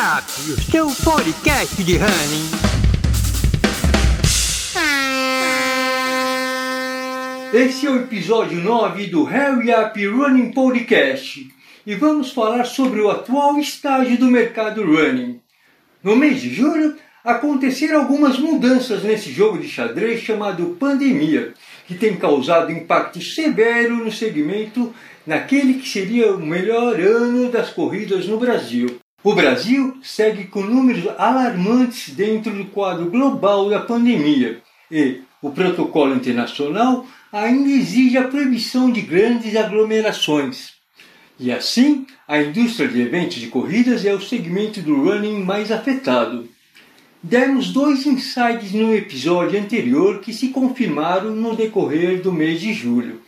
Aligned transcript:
O 0.00 0.58
seu 0.62 0.90
podcast 1.04 1.84
de 1.84 1.98
running. 1.98 2.50
Esse 7.52 7.86
é 7.86 7.90
o 7.90 7.96
episódio 7.96 8.62
9 8.62 9.08
do 9.08 9.24
Hurry 9.24 9.74
Up 9.74 10.06
Running 10.06 10.52
Podcast 10.52 11.46
e 11.86 11.94
vamos 11.96 12.32
falar 12.32 12.64
sobre 12.64 13.02
o 13.02 13.10
atual 13.10 13.58
estágio 13.58 14.16
do 14.16 14.30
mercado 14.30 14.82
running. 14.86 15.38
No 16.02 16.16
mês 16.16 16.40
de 16.40 16.48
julho, 16.48 16.96
aconteceram 17.22 18.00
algumas 18.00 18.38
mudanças 18.38 19.02
nesse 19.02 19.30
jogo 19.30 19.58
de 19.58 19.68
xadrez 19.68 20.22
chamado 20.22 20.78
pandemia, 20.80 21.52
que 21.86 21.94
tem 21.94 22.16
causado 22.16 22.72
impacto 22.72 23.20
severo 23.20 23.96
no 23.96 24.10
segmento 24.10 24.94
naquele 25.26 25.74
que 25.74 25.86
seria 25.86 26.32
o 26.32 26.40
melhor 26.40 26.98
ano 26.98 27.50
das 27.50 27.68
corridas 27.68 28.26
no 28.26 28.38
Brasil. 28.38 28.98
O 29.22 29.34
Brasil 29.34 29.98
segue 30.02 30.44
com 30.44 30.62
números 30.62 31.06
alarmantes 31.18 32.14
dentro 32.14 32.50
do 32.52 32.64
quadro 32.66 33.10
global 33.10 33.68
da 33.68 33.80
pandemia 33.80 34.62
e 34.90 35.20
o 35.42 35.50
protocolo 35.50 36.14
internacional 36.14 37.04
ainda 37.30 37.68
exige 37.68 38.16
a 38.16 38.28
proibição 38.28 38.90
de 38.90 39.02
grandes 39.02 39.54
aglomerações. 39.56 40.72
E 41.38 41.52
assim, 41.52 42.06
a 42.26 42.40
indústria 42.40 42.88
de 42.88 42.98
eventos 43.02 43.36
de 43.36 43.48
corridas 43.48 44.06
é 44.06 44.14
o 44.14 44.22
segmento 44.22 44.80
do 44.80 45.04
running 45.04 45.44
mais 45.44 45.70
afetado. 45.70 46.48
Demos 47.22 47.74
dois 47.74 48.06
insights 48.06 48.72
no 48.72 48.94
episódio 48.94 49.60
anterior 49.60 50.20
que 50.20 50.32
se 50.32 50.48
confirmaram 50.48 51.32
no 51.32 51.54
decorrer 51.54 52.22
do 52.22 52.32
mês 52.32 52.58
de 52.58 52.72
julho. 52.72 53.20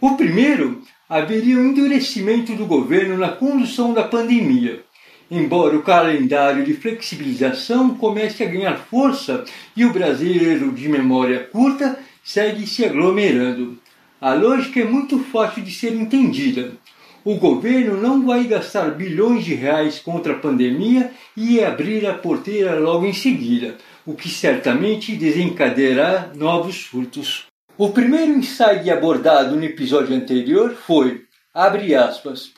O 0.00 0.16
primeiro, 0.16 0.82
haveria 1.08 1.58
um 1.58 1.68
endurecimento 1.68 2.56
do 2.56 2.66
governo 2.66 3.16
na 3.16 3.28
condução 3.28 3.94
da 3.94 4.02
pandemia. 4.02 4.82
Embora 5.30 5.76
o 5.76 5.82
calendário 5.82 6.64
de 6.64 6.74
flexibilização 6.74 7.94
comece 7.94 8.42
a 8.42 8.46
ganhar 8.46 8.76
força 8.76 9.44
e 9.76 9.84
o 9.84 9.92
brasileiro 9.92 10.72
de 10.72 10.88
memória 10.88 11.48
curta 11.50 11.98
segue 12.22 12.66
se 12.66 12.84
aglomerando. 12.84 13.78
A 14.20 14.34
lógica 14.34 14.80
é 14.80 14.84
muito 14.84 15.18
fácil 15.18 15.62
de 15.62 15.72
ser 15.72 15.94
entendida. 15.94 16.72
O 17.24 17.36
governo 17.36 18.00
não 18.00 18.26
vai 18.26 18.44
gastar 18.44 18.90
bilhões 18.90 19.44
de 19.44 19.54
reais 19.54 19.98
contra 19.98 20.32
a 20.32 20.38
pandemia 20.38 21.12
e 21.36 21.62
abrir 21.62 22.06
a 22.06 22.14
porteira 22.14 22.78
logo 22.78 23.06
em 23.06 23.12
seguida, 23.12 23.76
o 24.04 24.14
que 24.14 24.28
certamente 24.28 25.14
desencadeará 25.14 26.32
novos 26.34 26.74
surtos. 26.74 27.46
O 27.78 27.90
primeiro 27.90 28.32
insight 28.32 28.90
abordado 28.90 29.56
no 29.56 29.64
episódio 29.64 30.14
anterior 30.14 30.74
foi, 30.74 31.22
abre 31.54 31.94
aspas, 31.94 32.52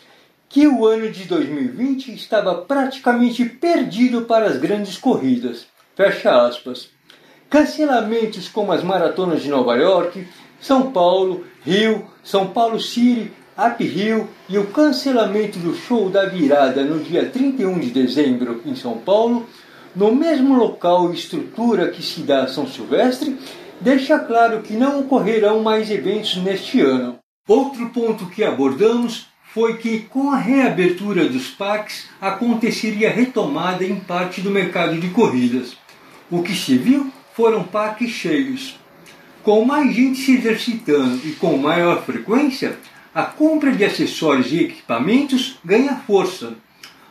que 0.54 0.68
o 0.68 0.86
ano 0.86 1.10
de 1.10 1.24
2020 1.24 2.14
estava 2.14 2.54
praticamente 2.54 3.44
perdido 3.44 4.22
para 4.22 4.46
as 4.46 4.56
grandes 4.56 4.96
corridas. 4.96 5.66
Fecha 5.96 6.46
aspas. 6.46 6.90
Cancelamentos 7.50 8.48
como 8.48 8.70
as 8.70 8.80
maratonas 8.80 9.42
de 9.42 9.48
Nova 9.48 9.74
York, 9.74 10.24
São 10.60 10.92
Paulo, 10.92 11.44
Rio, 11.64 12.06
São 12.22 12.46
Paulo 12.50 12.78
City 12.78 13.32
Up 13.58 13.82
Hill 13.82 14.28
e 14.48 14.56
o 14.56 14.68
cancelamento 14.68 15.58
do 15.58 15.74
show 15.74 16.08
da 16.08 16.26
virada 16.26 16.84
no 16.84 17.00
dia 17.00 17.28
31 17.28 17.80
de 17.80 17.90
dezembro 17.90 18.62
em 18.64 18.76
São 18.76 18.98
Paulo, 18.98 19.48
no 19.92 20.14
mesmo 20.14 20.56
local 20.56 21.10
e 21.10 21.16
estrutura 21.16 21.90
que 21.90 22.00
se 22.00 22.20
dá 22.20 22.46
São 22.46 22.68
Silvestre, 22.68 23.36
deixa 23.80 24.20
claro 24.20 24.62
que 24.62 24.74
não 24.74 25.00
ocorrerão 25.00 25.64
mais 25.64 25.90
eventos 25.90 26.36
neste 26.36 26.80
ano. 26.80 27.18
Outro 27.48 27.90
ponto 27.90 28.26
que 28.26 28.44
abordamos 28.44 29.33
foi 29.54 29.76
que, 29.76 30.00
com 30.00 30.32
a 30.32 30.36
reabertura 30.36 31.28
dos 31.28 31.46
parques, 31.46 32.08
aconteceria 32.20 33.08
retomada 33.08 33.84
em 33.84 34.00
parte 34.00 34.40
do 34.40 34.50
mercado 34.50 34.98
de 34.98 35.08
corridas. 35.10 35.76
O 36.28 36.42
que 36.42 36.52
se 36.52 36.76
viu 36.76 37.12
foram 37.36 37.62
parques 37.62 38.10
cheios. 38.10 38.76
Com 39.44 39.64
mais 39.64 39.94
gente 39.94 40.18
se 40.18 40.34
exercitando 40.34 41.20
e 41.24 41.32
com 41.32 41.56
maior 41.56 42.04
frequência, 42.04 42.76
a 43.14 43.22
compra 43.22 43.70
de 43.70 43.84
acessórios 43.84 44.52
e 44.52 44.58
equipamentos 44.58 45.56
ganha 45.64 46.02
força. 46.04 46.56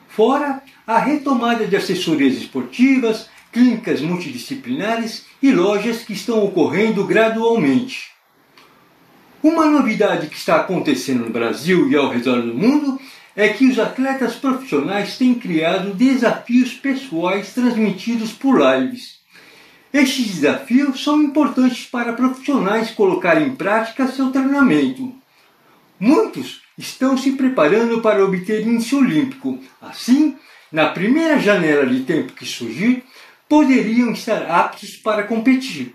Fora 0.10 0.62
a 0.86 1.00
retomada 1.00 1.66
de 1.66 1.78
assessorias 1.78 2.36
esportivas, 2.36 3.30
clínicas 3.54 4.02
multidisciplinares 4.02 5.26
e 5.42 5.50
lojas 5.50 6.04
que 6.04 6.12
estão 6.12 6.44
ocorrendo 6.44 7.06
gradualmente. 7.06 8.13
Uma 9.44 9.66
novidade 9.66 10.28
que 10.28 10.38
está 10.38 10.56
acontecendo 10.56 11.26
no 11.26 11.30
Brasil 11.30 11.90
e 11.90 11.98
ao 11.98 12.10
redor 12.10 12.42
do 12.42 12.54
mundo 12.54 12.98
é 13.36 13.50
que 13.50 13.68
os 13.68 13.78
atletas 13.78 14.36
profissionais 14.36 15.18
têm 15.18 15.36
criado 15.36 15.94
desafios 15.94 16.74
pessoais 16.76 17.54
transmitidos 17.54 18.32
por 18.32 18.58
lives. 18.58 19.20
Estes 19.92 20.36
desafios 20.36 21.04
são 21.04 21.22
importantes 21.22 21.86
para 21.86 22.14
profissionais 22.14 22.92
colocar 22.92 23.42
em 23.42 23.54
prática 23.54 24.08
seu 24.08 24.32
treinamento. 24.32 25.14
Muitos 26.00 26.62
estão 26.78 27.18
se 27.18 27.34
preparando 27.34 28.00
para 28.00 28.24
obter 28.24 28.66
índice 28.66 28.96
olímpico. 28.96 29.60
Assim, 29.82 30.38
na 30.72 30.88
primeira 30.88 31.38
janela 31.38 31.86
de 31.86 32.00
tempo 32.04 32.32
que 32.32 32.46
surgir, 32.46 33.04
poderiam 33.50 34.14
estar 34.14 34.44
aptos 34.44 34.96
para 34.96 35.24
competir. 35.24 35.94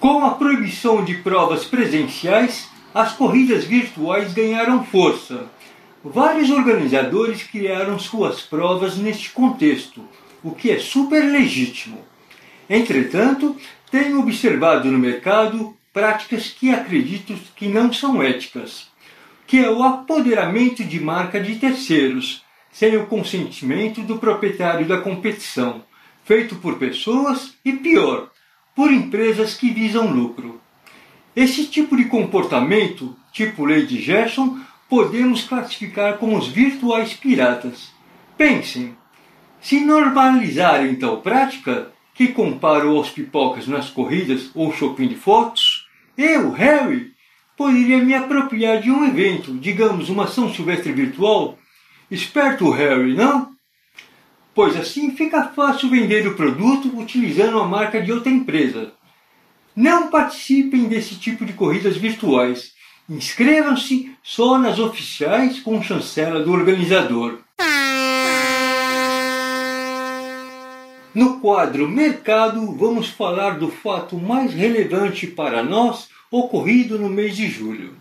Com 0.00 0.24
a 0.24 0.32
proibição 0.32 1.04
de 1.04 1.14
provas 1.14 1.64
presenciais, 1.64 2.68
as 2.94 3.12
corridas 3.12 3.64
virtuais 3.64 4.32
ganharam 4.32 4.84
força. 4.84 5.46
Vários 6.02 6.50
organizadores 6.50 7.42
criaram 7.42 7.98
suas 7.98 8.40
provas 8.40 8.96
neste 8.96 9.30
contexto, 9.30 10.02
o 10.42 10.52
que 10.52 10.70
é 10.70 10.78
super 10.78 11.24
legítimo. 11.24 11.98
Entretanto, 12.68 13.56
tenho 13.90 14.20
observado 14.20 14.90
no 14.90 14.98
mercado 14.98 15.76
práticas 15.92 16.48
que 16.48 16.70
acredito 16.70 17.34
que 17.56 17.68
não 17.68 17.92
são 17.92 18.22
éticas 18.22 18.88
que 19.48 19.58
é 19.58 19.70
o 19.70 19.82
apoderamento 19.82 20.84
de 20.84 21.00
marca 21.00 21.40
de 21.40 21.56
terceiros, 21.56 22.44
sem 22.70 22.98
o 22.98 23.06
consentimento 23.06 24.02
do 24.02 24.18
proprietário 24.18 24.86
da 24.86 25.00
competição, 25.00 25.82
feito 26.22 26.56
por 26.56 26.78
pessoas 26.78 27.54
e, 27.64 27.72
pior, 27.72 28.30
por 28.76 28.92
empresas 28.92 29.54
que 29.54 29.70
visam 29.70 30.12
lucro. 30.12 30.60
Esse 31.40 31.68
tipo 31.68 31.96
de 31.96 32.06
comportamento, 32.06 33.16
tipo 33.30 33.64
de 33.68 34.02
Gerson, 34.02 34.58
podemos 34.88 35.44
classificar 35.44 36.18
como 36.18 36.36
os 36.36 36.48
virtuais 36.48 37.14
piratas. 37.14 37.92
Pensem, 38.36 38.96
se 39.60 39.78
normalizarem 39.78 40.96
tal 40.96 41.18
prática, 41.18 41.92
que 42.12 42.26
comparo 42.26 42.96
aos 42.96 43.10
pipocas 43.10 43.68
nas 43.68 43.88
corridas 43.88 44.50
ou 44.52 44.72
shopping 44.72 45.06
de 45.06 45.14
fotos, 45.14 45.86
eu, 46.16 46.50
Harry, 46.50 47.12
poderia 47.56 47.98
me 47.98 48.14
apropriar 48.14 48.80
de 48.80 48.90
um 48.90 49.06
evento, 49.06 49.56
digamos 49.58 50.08
uma 50.08 50.26
São 50.26 50.52
Silvestre 50.52 50.92
virtual? 50.92 51.56
Esperto 52.10 52.68
Harry, 52.70 53.14
não? 53.14 53.52
Pois 54.52 54.76
assim 54.76 55.14
fica 55.14 55.44
fácil 55.50 55.88
vender 55.88 56.26
o 56.26 56.34
produto 56.34 56.98
utilizando 56.98 57.60
a 57.60 57.64
marca 57.64 58.02
de 58.02 58.10
outra 58.10 58.28
empresa. 58.28 58.97
Não 59.80 60.08
participem 60.08 60.88
desse 60.88 61.14
tipo 61.14 61.44
de 61.44 61.52
corridas 61.52 61.96
virtuais. 61.96 62.72
Inscrevam-se 63.08 64.10
só 64.24 64.58
nas 64.58 64.80
oficiais 64.80 65.60
com 65.60 65.80
chancela 65.80 66.42
do 66.42 66.50
organizador. 66.50 67.38
No 71.14 71.38
quadro 71.38 71.88
Mercado, 71.88 72.72
vamos 72.72 73.06
falar 73.06 73.56
do 73.60 73.70
fato 73.70 74.16
mais 74.16 74.52
relevante 74.52 75.28
para 75.28 75.62
nós 75.62 76.08
ocorrido 76.28 76.98
no 76.98 77.08
mês 77.08 77.36
de 77.36 77.48
julho. 77.48 77.94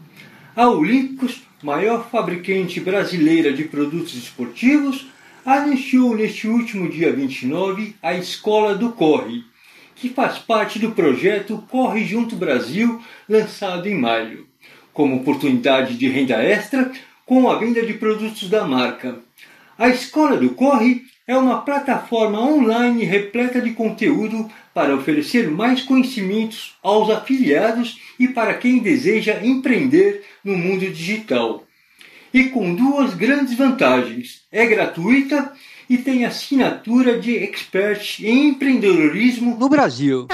A 0.55 0.67
Olímpicos, 0.67 1.43
maior 1.61 2.09
fabricante 2.09 2.79
brasileira 2.79 3.53
de 3.53 3.65
produtos 3.65 4.15
esportivos, 4.15 5.05
anunciou 5.45 6.15
neste 6.15 6.47
último 6.47 6.89
dia 6.89 7.13
29 7.13 7.95
a 8.01 8.15
Escola 8.15 8.73
do 8.73 8.93
Corre, 8.93 9.43
que 9.99 10.09
faz 10.09 10.37
parte 10.37 10.79
do 10.79 10.91
projeto 10.91 11.63
Corre 11.69 12.05
Junto 12.05 12.35
Brasil, 12.35 13.01
lançado 13.27 13.87
em 13.87 13.95
maio, 13.95 14.47
como 14.93 15.17
oportunidade 15.17 15.97
de 15.97 16.07
renda 16.07 16.41
extra 16.41 16.91
com 17.25 17.49
a 17.49 17.57
venda 17.57 17.85
de 17.85 17.93
produtos 17.93 18.49
da 18.49 18.65
marca. 18.65 19.19
A 19.77 19.89
Escola 19.89 20.37
do 20.37 20.51
Corre 20.51 21.03
é 21.27 21.35
uma 21.37 21.61
plataforma 21.61 22.39
online 22.41 23.03
repleta 23.03 23.59
de 23.59 23.71
conteúdo 23.71 24.49
para 24.73 24.95
oferecer 24.95 25.49
mais 25.49 25.81
conhecimentos 25.81 26.75
aos 26.81 27.09
afiliados 27.09 27.99
e 28.17 28.27
para 28.27 28.53
quem 28.53 28.79
deseja 28.79 29.43
empreender 29.43 30.23
no 30.43 30.57
mundo 30.57 30.89
digital. 30.89 31.63
E 32.33 32.45
com 32.45 32.73
duas 32.73 33.13
grandes 33.13 33.55
vantagens: 33.55 34.43
é 34.51 34.65
gratuita 34.65 35.51
e 35.89 35.97
tem 35.97 36.25
assinatura 36.25 37.19
de 37.19 37.35
expert 37.35 38.19
em 38.19 38.49
empreendedorismo 38.49 39.57
no 39.57 39.69
Brasil. 39.69 40.27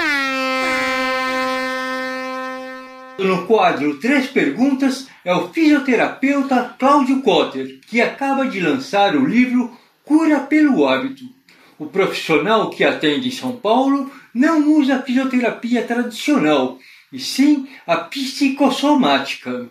No 3.18 3.46
quadro 3.46 3.98
Três 4.00 4.26
Perguntas 4.26 5.06
é 5.24 5.32
o 5.32 5.48
fisioterapeuta 5.50 6.74
Cláudio 6.78 7.22
Cotter, 7.22 7.78
que 7.86 8.00
acaba 8.00 8.46
de 8.46 8.60
lançar 8.60 9.14
o 9.14 9.24
livro 9.24 9.76
cura 10.04 10.40
pelo 10.40 10.86
hábito. 10.86 11.24
O 11.78 11.86
profissional 11.86 12.70
que 12.70 12.82
atende 12.82 13.28
em 13.28 13.32
São 13.32 13.52
Paulo 13.52 14.10
não 14.34 14.68
usa 14.76 14.96
a 14.96 15.02
fisioterapia 15.02 15.82
tradicional, 15.82 16.78
e 17.12 17.18
sim 17.20 17.68
a 17.86 17.96
psicossomática. 17.96 19.68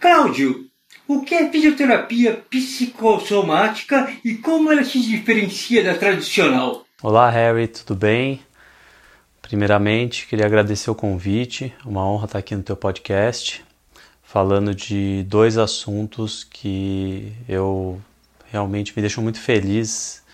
Cláudio, 0.00 0.65
o 1.08 1.20
que 1.20 1.34
é 1.34 1.50
fisioterapia 1.50 2.44
psicossomática 2.50 4.12
e 4.24 4.34
como 4.34 4.72
ela 4.72 4.84
se 4.84 5.00
diferencia 5.00 5.84
da 5.84 5.94
tradicional? 5.94 6.84
Olá, 7.02 7.30
Harry, 7.30 7.68
tudo 7.68 7.94
bem? 7.94 8.40
Primeiramente, 9.40 10.26
queria 10.26 10.46
agradecer 10.46 10.90
o 10.90 10.94
convite, 10.94 11.72
uma 11.84 12.04
honra 12.04 12.24
estar 12.24 12.38
aqui 12.40 12.56
no 12.56 12.62
teu 12.62 12.74
podcast, 12.74 13.64
falando 14.22 14.74
de 14.74 15.22
dois 15.28 15.56
assuntos 15.56 16.42
que 16.42 17.32
eu 17.48 18.00
realmente 18.50 18.92
me 18.96 19.00
deixam 19.00 19.22
muito 19.22 19.38
feliz 19.38 20.24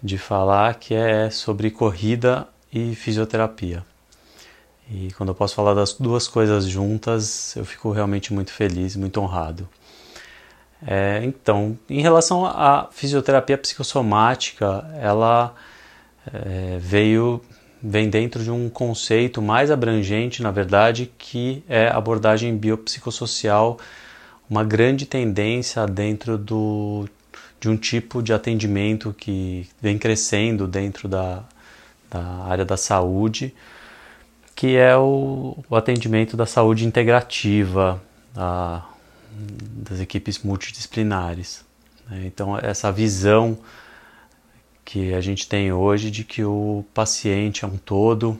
de 0.00 0.16
falar, 0.16 0.74
que 0.76 0.94
é 0.94 1.28
sobre 1.30 1.70
corrida 1.70 2.46
e 2.72 2.94
fisioterapia. 2.94 3.84
E 4.88 5.12
quando 5.12 5.30
eu 5.30 5.34
posso 5.34 5.54
falar 5.54 5.74
das 5.74 5.94
duas 5.94 6.28
coisas 6.28 6.66
juntas, 6.66 7.54
eu 7.56 7.64
fico 7.64 7.90
realmente 7.90 8.32
muito 8.32 8.52
feliz, 8.52 8.94
muito 8.94 9.20
honrado. 9.20 9.68
É, 10.86 11.20
então, 11.24 11.78
em 11.88 12.00
relação 12.00 12.44
à 12.46 12.88
fisioterapia 12.90 13.58
psicossomática, 13.58 14.84
ela 14.98 15.54
é, 16.32 16.78
veio 16.78 17.42
vem 17.82 18.10
dentro 18.10 18.42
de 18.42 18.50
um 18.50 18.68
conceito 18.68 19.40
mais 19.40 19.70
abrangente, 19.70 20.42
na 20.42 20.50
verdade, 20.50 21.10
que 21.16 21.64
é 21.68 21.88
abordagem 21.88 22.54
biopsicossocial, 22.56 23.78
uma 24.48 24.62
grande 24.62 25.06
tendência 25.06 25.86
dentro 25.86 26.36
do, 26.36 27.08
de 27.58 27.68
um 27.68 27.76
tipo 27.76 28.22
de 28.22 28.32
atendimento 28.32 29.14
que 29.16 29.68
vem 29.80 29.96
crescendo 29.96 30.66
dentro 30.66 31.08
da, 31.08 31.42
da 32.10 32.22
área 32.46 32.64
da 32.64 32.76
saúde, 32.76 33.54
que 34.54 34.76
é 34.76 34.94
o, 34.96 35.56
o 35.68 35.76
atendimento 35.76 36.36
da 36.36 36.44
saúde 36.44 36.84
integrativa 36.84 38.02
a, 38.36 38.82
das 39.30 40.00
equipes 40.00 40.38
multidisciplinares. 40.40 41.64
Né? 42.08 42.24
Então, 42.26 42.58
essa 42.58 42.90
visão 42.90 43.58
que 44.84 45.14
a 45.14 45.20
gente 45.20 45.48
tem 45.48 45.72
hoje 45.72 46.10
de 46.10 46.24
que 46.24 46.44
o 46.44 46.84
paciente 46.92 47.64
é 47.64 47.68
um 47.68 47.76
todo, 47.76 48.38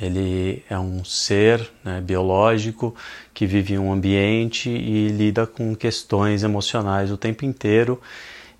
ele 0.00 0.64
é 0.68 0.78
um 0.78 1.04
ser 1.04 1.70
né, 1.84 2.00
biológico 2.00 2.94
que 3.32 3.46
vive 3.46 3.74
em 3.74 3.78
um 3.78 3.92
ambiente 3.92 4.68
e 4.68 5.08
lida 5.08 5.46
com 5.46 5.74
questões 5.74 6.42
emocionais 6.42 7.12
o 7.12 7.16
tempo 7.16 7.44
inteiro 7.44 8.00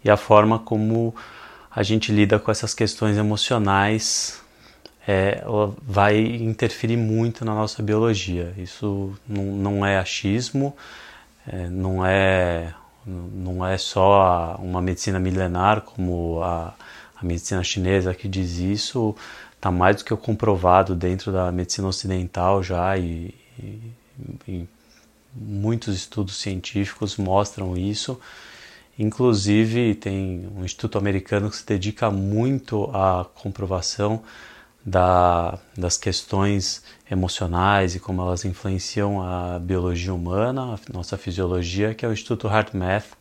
e 0.04 0.10
a 0.10 0.16
forma 0.16 0.58
como 0.58 1.14
a 1.70 1.82
gente 1.82 2.12
lida 2.12 2.38
com 2.38 2.50
essas 2.50 2.72
questões 2.72 3.16
emocionais 3.16 4.40
é, 5.06 5.42
vai 5.82 6.18
interferir 6.18 6.96
muito 6.96 7.44
na 7.44 7.54
nossa 7.54 7.82
biologia. 7.82 8.54
Isso 8.56 9.12
não, 9.28 9.44
não 9.44 9.86
é 9.86 9.98
achismo, 9.98 10.76
é, 11.46 11.68
não 11.68 12.04
é 12.04 12.74
não 13.06 13.66
é 13.66 13.76
só 13.76 14.56
uma 14.58 14.80
medicina 14.80 15.18
milenar 15.18 15.82
como 15.82 16.42
a, 16.42 16.74
a 17.14 17.24
medicina 17.24 17.62
chinesa 17.62 18.14
que 18.14 18.26
diz 18.26 18.58
isso, 18.58 19.14
está 19.54 19.70
mais 19.70 19.96
do 19.96 20.04
que 20.04 20.16
comprovado 20.16 20.94
dentro 20.94 21.30
da 21.30 21.52
medicina 21.52 21.88
ocidental 21.88 22.62
já 22.62 22.96
e, 22.96 23.34
e, 23.58 23.92
e 24.48 24.68
muitos 25.34 25.94
estudos 25.94 26.36
científicos 26.36 27.16
mostram 27.16 27.76
isso. 27.76 28.18
Inclusive, 28.98 29.96
tem 29.96 30.48
um 30.56 30.64
instituto 30.64 30.96
americano 30.96 31.50
que 31.50 31.56
se 31.56 31.66
dedica 31.66 32.10
muito 32.10 32.84
à 32.94 33.26
comprovação 33.34 34.22
da, 34.84 35.58
das 35.76 35.96
questões 35.96 36.82
emocionais 37.10 37.94
e 37.94 38.00
como 38.00 38.22
elas 38.22 38.44
influenciam 38.44 39.22
a 39.22 39.58
biologia 39.58 40.12
humana, 40.12 40.74
a 40.74 40.92
nossa 40.92 41.16
fisiologia, 41.16 41.94
que 41.94 42.04
é 42.04 42.08
o 42.08 42.12
Instituto 42.12 42.48
HeartMath, 42.48 43.16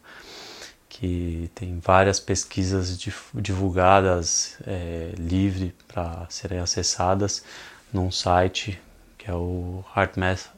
que 0.90 1.50
tem 1.56 1.80
várias 1.80 2.20
pesquisas 2.20 2.98
divulgadas 3.34 4.58
é, 4.68 5.14
livre 5.18 5.74
para 5.88 6.26
serem 6.30 6.60
acessadas 6.60 7.44
num 7.92 8.12
site 8.12 8.80
que 9.18 9.32
é 9.32 9.34
o 9.34 9.86
HeartMath, 9.96 10.50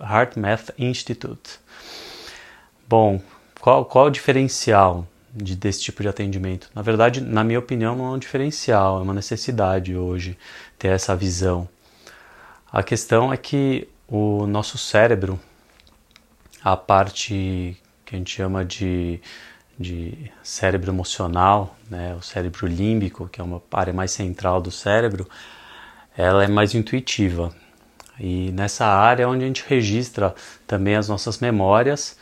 HeartMath 0.00 0.70
Institute. 0.78 1.58
Bom, 2.88 3.20
qual, 3.60 3.84
qual 3.84 4.06
o 4.06 4.10
diferencial 4.10 5.04
de, 5.34 5.56
desse 5.56 5.82
tipo 5.82 6.02
de 6.02 6.08
atendimento? 6.08 6.70
Na 6.74 6.82
verdade, 6.82 7.20
na 7.20 7.42
minha 7.42 7.58
opinião, 7.58 7.96
não 7.96 8.06
é 8.06 8.10
um 8.10 8.18
diferencial, 8.18 9.00
é 9.00 9.02
uma 9.02 9.14
necessidade 9.14 9.96
hoje 9.96 10.38
ter 10.78 10.88
essa 10.88 11.16
visão. 11.16 11.68
A 12.72 12.82
questão 12.82 13.32
é 13.32 13.36
que 13.36 13.88
o 14.08 14.46
nosso 14.46 14.78
cérebro, 14.78 15.38
a 16.62 16.76
parte 16.76 17.76
que 18.04 18.14
a 18.14 18.18
gente 18.18 18.30
chama 18.30 18.64
de, 18.64 19.20
de 19.78 20.30
cérebro 20.42 20.90
emocional, 20.90 21.76
né, 21.90 22.14
o 22.14 22.22
cérebro 22.22 22.66
límbico, 22.66 23.28
que 23.28 23.40
é 23.40 23.44
uma 23.44 23.62
área 23.72 23.92
mais 23.92 24.10
central 24.10 24.60
do 24.60 24.70
cérebro, 24.70 25.28
ela 26.16 26.44
é 26.44 26.48
mais 26.48 26.74
intuitiva. 26.74 27.54
E 28.18 28.52
nessa 28.52 28.86
área 28.86 29.24
é 29.24 29.26
onde 29.26 29.44
a 29.44 29.46
gente 29.46 29.64
registra 29.66 30.34
também 30.66 30.94
as 30.94 31.08
nossas 31.08 31.38
memórias 31.38 32.16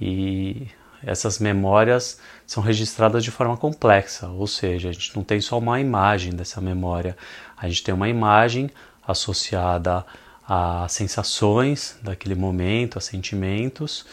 e 0.00 0.68
essas 1.02 1.38
memórias 1.38 2.18
são 2.50 2.64
registradas 2.64 3.22
de 3.22 3.30
forma 3.30 3.56
complexa, 3.56 4.26
ou 4.26 4.44
seja, 4.44 4.88
a 4.88 4.92
gente 4.92 5.14
não 5.14 5.22
tem 5.22 5.40
só 5.40 5.56
uma 5.56 5.78
imagem 5.78 6.32
dessa 6.32 6.60
memória, 6.60 7.16
a 7.56 7.68
gente 7.68 7.84
tem 7.84 7.94
uma 7.94 8.08
imagem 8.08 8.68
associada 9.06 10.04
a 10.48 10.84
sensações 10.88 11.96
daquele 12.02 12.34
momento, 12.34 12.98
a 12.98 13.00
sentimentos, 13.00 14.04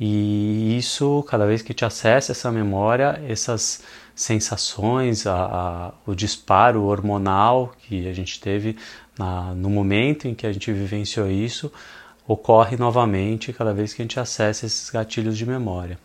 e 0.00 0.74
isso, 0.78 1.22
cada 1.28 1.44
vez 1.44 1.60
que 1.60 1.74
te 1.74 1.84
acessa 1.84 2.32
essa 2.32 2.50
memória, 2.50 3.22
essas 3.28 3.82
sensações, 4.14 5.26
a, 5.26 5.34
a, 5.34 5.92
o 6.06 6.14
disparo 6.14 6.84
hormonal 6.84 7.74
que 7.78 8.08
a 8.08 8.14
gente 8.14 8.40
teve 8.40 8.74
na, 9.18 9.54
no 9.54 9.68
momento 9.68 10.26
em 10.26 10.34
que 10.34 10.46
a 10.46 10.52
gente 10.52 10.72
vivenciou 10.72 11.30
isso, 11.30 11.70
ocorre 12.26 12.74
novamente 12.74 13.52
cada 13.52 13.74
vez 13.74 13.92
que 13.92 14.00
a 14.00 14.04
gente 14.04 14.18
acessa 14.18 14.64
esses 14.64 14.88
gatilhos 14.88 15.36
de 15.36 15.44
memória. 15.44 15.98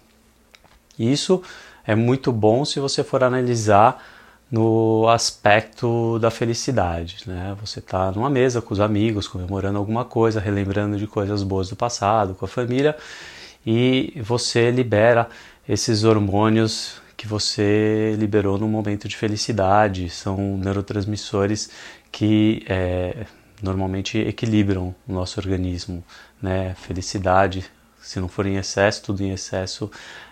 Isso 0.99 1.41
é 1.87 1.95
muito 1.95 2.33
bom 2.33 2.65
se 2.65 2.81
você 2.81 3.03
for 3.03 3.23
analisar 3.23 4.03
no 4.51 5.07
aspecto 5.09 6.19
da 6.19 6.29
felicidade, 6.29 7.17
né? 7.25 7.55
Você 7.61 7.79
está 7.79 8.11
numa 8.11 8.29
mesa 8.29 8.61
com 8.61 8.73
os 8.73 8.79
amigos, 8.79 9.27
comemorando 9.27 9.77
alguma 9.77 10.05
coisa, 10.05 10.39
relembrando 10.39 10.97
de 10.97 11.07
coisas 11.07 11.43
boas 11.43 11.69
do 11.69 11.75
passado, 11.75 12.35
com 12.35 12.45
a 12.45 12.47
família, 12.47 12.95
e 13.65 14.13
você 14.21 14.69
libera 14.69 15.27
esses 15.67 16.03
hormônios 16.03 17.01
que 17.15 17.27
você 17.27 18.15
liberou 18.17 18.57
no 18.57 18.67
momento 18.67 19.07
de 19.07 19.17
felicidade. 19.17 20.09
São 20.09 20.57
neurotransmissores 20.57 21.69
que 22.11 22.63
é, 22.69 23.25
normalmente 23.61 24.17
equilibram 24.17 24.95
o 25.07 25.13
nosso 25.13 25.39
organismo, 25.39 26.03
né? 26.41 26.75
Felicidade, 26.75 27.65
se 28.01 28.19
não 28.19 28.27
for 28.27 28.45
em 28.45 28.55
excesso, 28.57 29.03
tudo 29.03 29.21
em 29.23 29.31
excesso 29.31 29.91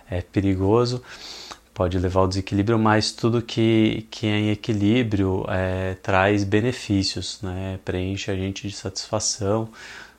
é 0.09 0.21
perigoso, 0.21 1.01
pode 1.75 1.99
levar 1.99 2.21
ao 2.21 2.27
desequilíbrio, 2.27 2.79
mas 2.79 3.11
tudo 3.11 3.41
que, 3.41 4.07
que 4.09 4.25
é 4.27 4.39
em 4.39 4.49
equilíbrio 4.49 5.45
é, 5.49 5.95
traz 5.95 6.45
benefícios, 6.45 7.41
né? 7.41 7.77
preenche 7.83 8.31
a 8.31 8.35
gente 8.35 8.65
de 8.65 8.73
satisfação, 8.73 9.67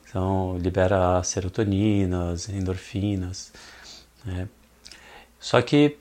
então 0.06 0.58
libera 0.58 1.22
serotoninas, 1.22 2.50
endorfinas. 2.50 3.54
Né? 4.22 4.46
Só 5.40 5.62
que 5.62 5.96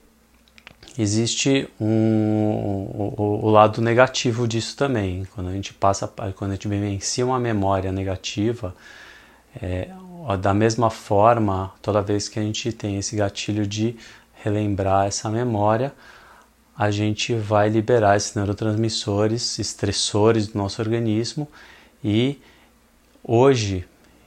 existe 0.98 1.66
um, 1.80 1.86
o, 1.86 3.46
o, 3.46 3.50
lado 3.50 3.80
negativo 3.80 4.46
disso 4.46 4.76
também. 4.76 5.26
Quando 5.34 5.48
a 5.48 5.52
gente 5.52 5.72
passa, 5.72 6.06
quando 6.36 6.50
a 6.50 6.54
gente 6.54 6.68
vivencia 6.68 7.24
uma 7.24 7.40
memória 7.40 7.90
negativa, 7.90 8.74
é, 9.62 9.88
da 10.38 10.52
mesma 10.52 10.90
forma, 10.90 11.72
toda 11.80 12.02
vez 12.02 12.28
que 12.28 12.38
a 12.38 12.42
gente 12.42 12.72
tem 12.72 12.98
esse 12.98 13.16
gatilho 13.16 13.66
de 13.66 13.96
relembrar 14.46 15.06
essa 15.06 15.28
memória, 15.28 15.92
a 16.76 16.90
gente 16.90 17.34
vai 17.34 17.68
liberar 17.68 18.16
esses 18.16 18.34
neurotransmissores, 18.34 19.58
estressores 19.58 20.46
do 20.46 20.58
nosso 20.58 20.80
organismo 20.80 21.48
e 22.04 22.38
hoje, 23.24 23.84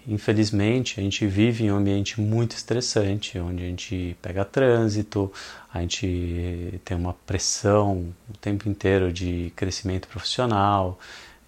infelizmente, 0.08 1.00
a 1.00 1.04
gente 1.04 1.26
vive 1.26 1.66
em 1.66 1.72
um 1.72 1.78
ambiente 1.78 2.20
muito 2.20 2.56
estressante, 2.56 3.40
onde 3.40 3.64
a 3.64 3.68
gente 3.68 4.18
pega 4.22 4.44
trânsito, 4.44 5.32
a 5.74 5.80
gente 5.80 6.82
tem 6.84 6.98
uma 6.98 7.14
pressão 7.26 8.14
o 8.30 8.38
tempo 8.38 8.68
inteiro 8.68 9.14
de 9.14 9.54
crescimento 9.56 10.08
profissional, 10.08 11.00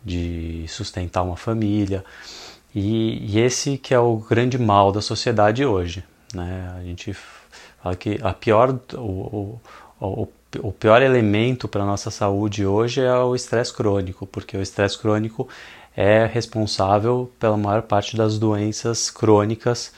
de 0.04 0.66
sustentar 0.68 1.24
uma 1.24 1.36
família. 1.36 2.06
E, 2.74 3.36
e, 3.36 3.40
esse 3.40 3.78
que 3.78 3.94
é 3.94 4.00
o 4.00 4.16
grande 4.18 4.58
mal 4.58 4.92
da 4.92 5.01
sociedade 5.01 5.66
hoje. 5.66 6.04
Né? 6.34 6.74
A 6.80 6.84
gente 6.84 7.13
fala 7.82 7.96
que 7.96 8.20
a 8.22 8.34
pior, 8.34 8.80
o, 8.96 9.60
o, 10.00 10.28
o 10.60 10.72
pior 10.72 11.02
elemento 11.02 11.68
para 11.68 11.84
a 11.84 11.86
nossa 11.86 12.12
saúde 12.12 12.66
hoje 12.66 13.02
é 13.02 13.14
o 13.16 13.36
estresse 13.36 13.74
crônico, 13.74 14.26
porque 14.28 14.58
o 14.58 14.62
estresse 14.62 14.98
crônico 14.98 15.48
é 15.96 16.26
responsável 16.26 17.32
pela 17.40 17.58
maior 17.58 17.82
parte 17.82 18.16
das 18.16 18.38
doenças 18.40 19.10
crônicas 19.10 19.94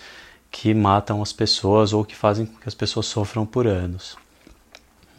que 0.51 0.73
matam 0.73 1.21
as 1.21 1.33
pessoas 1.33 1.93
ou 1.93 2.05
que 2.05 2.15
fazem 2.15 2.45
com 2.45 2.57
que 2.59 2.67
as 2.67 2.75
pessoas 2.75 3.07
sofram 3.07 3.45
por 3.45 3.65
anos. 3.65 4.15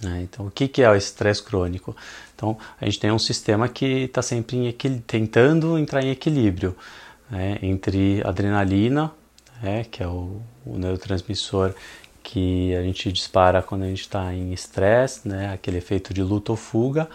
Né? 0.01 0.23
Então, 0.23 0.47
o 0.47 0.51
que, 0.51 0.83
é 0.83 0.91
o 0.91 0.95
estresse 0.95 1.43
crônico? 1.43 1.97
Então, 2.35 2.57
a 2.81 2.85
gente 2.85 3.01
tem 3.01 3.11
um 3.11 3.19
sistema 3.19 3.69
que 3.69 4.05
está 4.05 4.23
sempre 4.23 4.73
tentando 5.07 5.79
entrar 5.79 6.05
em 6.05 6.11
equilíbrio 6.11 6.77
né? 7.31 7.59
entre 7.63 8.23
adrenalina, 8.25 9.11
né? 9.63 9.85
que 9.91 10.03
é 10.03 10.07
o, 10.07 10.41
o 10.65 10.79
neurotransmissor 10.79 11.75
que 12.25 12.75
a 12.75 12.83
gente 12.83 13.13
dispara 13.13 13.63
quando 13.63 13.83
a 13.83 13.87
gente 13.87 14.01
está 14.01 14.35
em 14.35 14.53
estresse, 14.53 15.29
né? 15.29 15.53
aquele 15.53 15.77
efeito 15.77 16.13
de 16.13 16.23
luta 16.23 16.53
ou 16.53 16.57
fuga, 16.57 17.09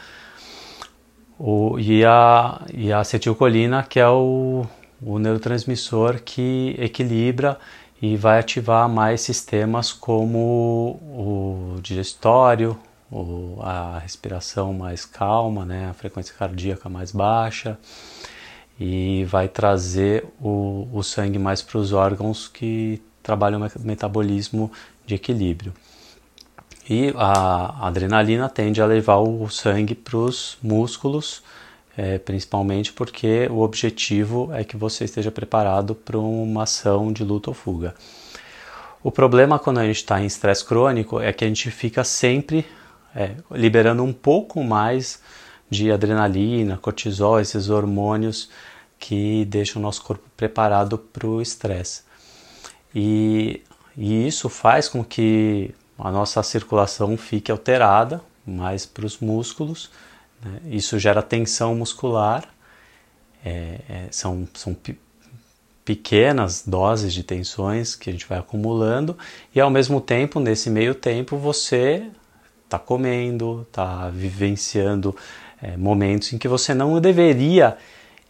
o, 1.37 1.79
e, 1.79 2.05
a, 2.05 2.61
e 2.73 2.93
a 2.93 2.99
acetilcolina, 2.99 3.81
que 3.83 3.99
é 3.99 4.07
o, 4.07 4.65
o 5.01 5.17
neurotransmissor 5.17 6.21
que 6.21 6.75
equilibra 6.77 7.57
e 8.01 8.15
vai 8.15 8.39
ativar 8.39 8.87
mais 8.87 9.21
sistemas 9.21 9.91
como 9.91 10.99
o 11.01 11.81
digestório, 11.81 12.77
o, 13.11 13.57
a 13.61 13.97
respiração 13.99 14.73
mais 14.73 15.05
calma, 15.05 15.65
né? 15.65 15.89
a 15.89 15.93
frequência 15.93 16.35
cardíaca 16.37 16.87
mais 16.87 17.11
baixa, 17.11 17.79
e 18.79 19.25
vai 19.25 19.47
trazer 19.47 20.25
o, 20.39 20.87
o 20.93 21.01
sangue 21.01 21.39
mais 21.39 21.61
para 21.61 21.79
os 21.79 21.91
órgãos 21.93 22.47
que 22.47 23.01
trabalham 23.21 23.61
o 23.61 23.79
metabolismo 23.81 24.71
de 25.09 25.15
equilíbrio. 25.15 25.73
E 26.87 27.13
a 27.15 27.87
adrenalina 27.87 28.47
tende 28.47 28.81
a 28.81 28.85
levar 28.85 29.17
o 29.17 29.49
sangue 29.49 29.93
para 29.93 30.17
os 30.17 30.57
músculos, 30.61 31.43
é, 31.97 32.17
principalmente 32.17 32.93
porque 32.93 33.47
o 33.51 33.59
objetivo 33.59 34.49
é 34.53 34.63
que 34.63 34.77
você 34.77 35.03
esteja 35.03 35.31
preparado 35.31 35.93
para 35.93 36.17
uma 36.17 36.63
ação 36.63 37.11
de 37.11 37.23
luta 37.23 37.49
ou 37.49 37.53
fuga. 37.53 37.93
O 39.03 39.11
problema 39.11 39.59
quando 39.59 39.79
a 39.79 39.85
gente 39.85 39.97
está 39.97 40.21
em 40.21 40.25
estresse 40.25 40.65
crônico 40.65 41.19
é 41.19 41.31
que 41.33 41.43
a 41.43 41.47
gente 41.47 41.69
fica 41.71 42.03
sempre 42.03 42.65
é, 43.15 43.35
liberando 43.51 44.03
um 44.03 44.13
pouco 44.13 44.63
mais 44.63 45.21
de 45.69 45.91
adrenalina, 45.91 46.77
cortisol, 46.77 47.39
esses 47.39 47.69
hormônios 47.69 48.49
que 48.97 49.45
deixam 49.45 49.79
o 49.79 49.83
nosso 49.83 50.03
corpo 50.03 50.23
preparado 50.35 50.97
para 50.97 51.27
o 51.27 51.41
estresse. 51.41 52.03
E 52.93 53.61
e 54.01 54.25
isso 54.25 54.48
faz 54.48 54.88
com 54.88 55.03
que 55.03 55.75
a 55.98 56.10
nossa 56.10 56.41
circulação 56.41 57.18
fique 57.18 57.51
alterada 57.51 58.22
mais 58.48 58.86
para 58.86 59.06
os 59.06 59.20
músculos. 59.20 59.91
Né? 60.41 60.62
Isso 60.72 60.98
gera 60.98 61.22
tensão 61.22 61.75
muscular. 61.75 62.46
É, 63.44 63.79
é, 63.89 64.08
são 64.10 64.48
são 64.53 64.75
pequenas 65.84 66.63
doses 66.65 67.13
de 67.13 67.24
tensões 67.24 67.94
que 67.94 68.10
a 68.10 68.13
gente 68.13 68.25
vai 68.25 68.38
acumulando 68.38 69.18
e 69.53 69.60
ao 69.60 69.70
mesmo 69.70 70.00
tempo, 70.00 70.39
nesse 70.39 70.70
meio 70.70 70.96
tempo, 70.96 71.36
você 71.36 72.10
está 72.63 72.79
comendo, 72.79 73.65
está 73.68 74.10
vivenciando 74.10 75.13
é, 75.62 75.75
momentos 75.75 76.32
em 76.32 76.38
que 76.38 76.48
você 76.48 76.74
não 76.74 77.01
deveria 77.01 77.77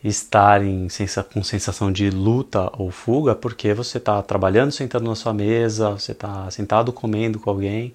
estar 0.03 0.63
em 0.63 0.87
sensa, 0.89 1.23
com 1.23 1.43
sensação 1.43 1.91
de 1.91 2.09
luta 2.09 2.71
ou 2.77 2.89
fuga 2.91 3.35
porque 3.35 3.73
você 3.73 3.97
está 3.97 4.21
trabalhando 4.21 4.71
sentado 4.71 5.03
na 5.03 5.15
sua 5.15 5.33
mesa, 5.33 5.91
você 5.91 6.13
está 6.13 6.49
sentado 6.51 6.93
comendo 6.93 7.39
com 7.39 7.49
alguém, 7.49 7.93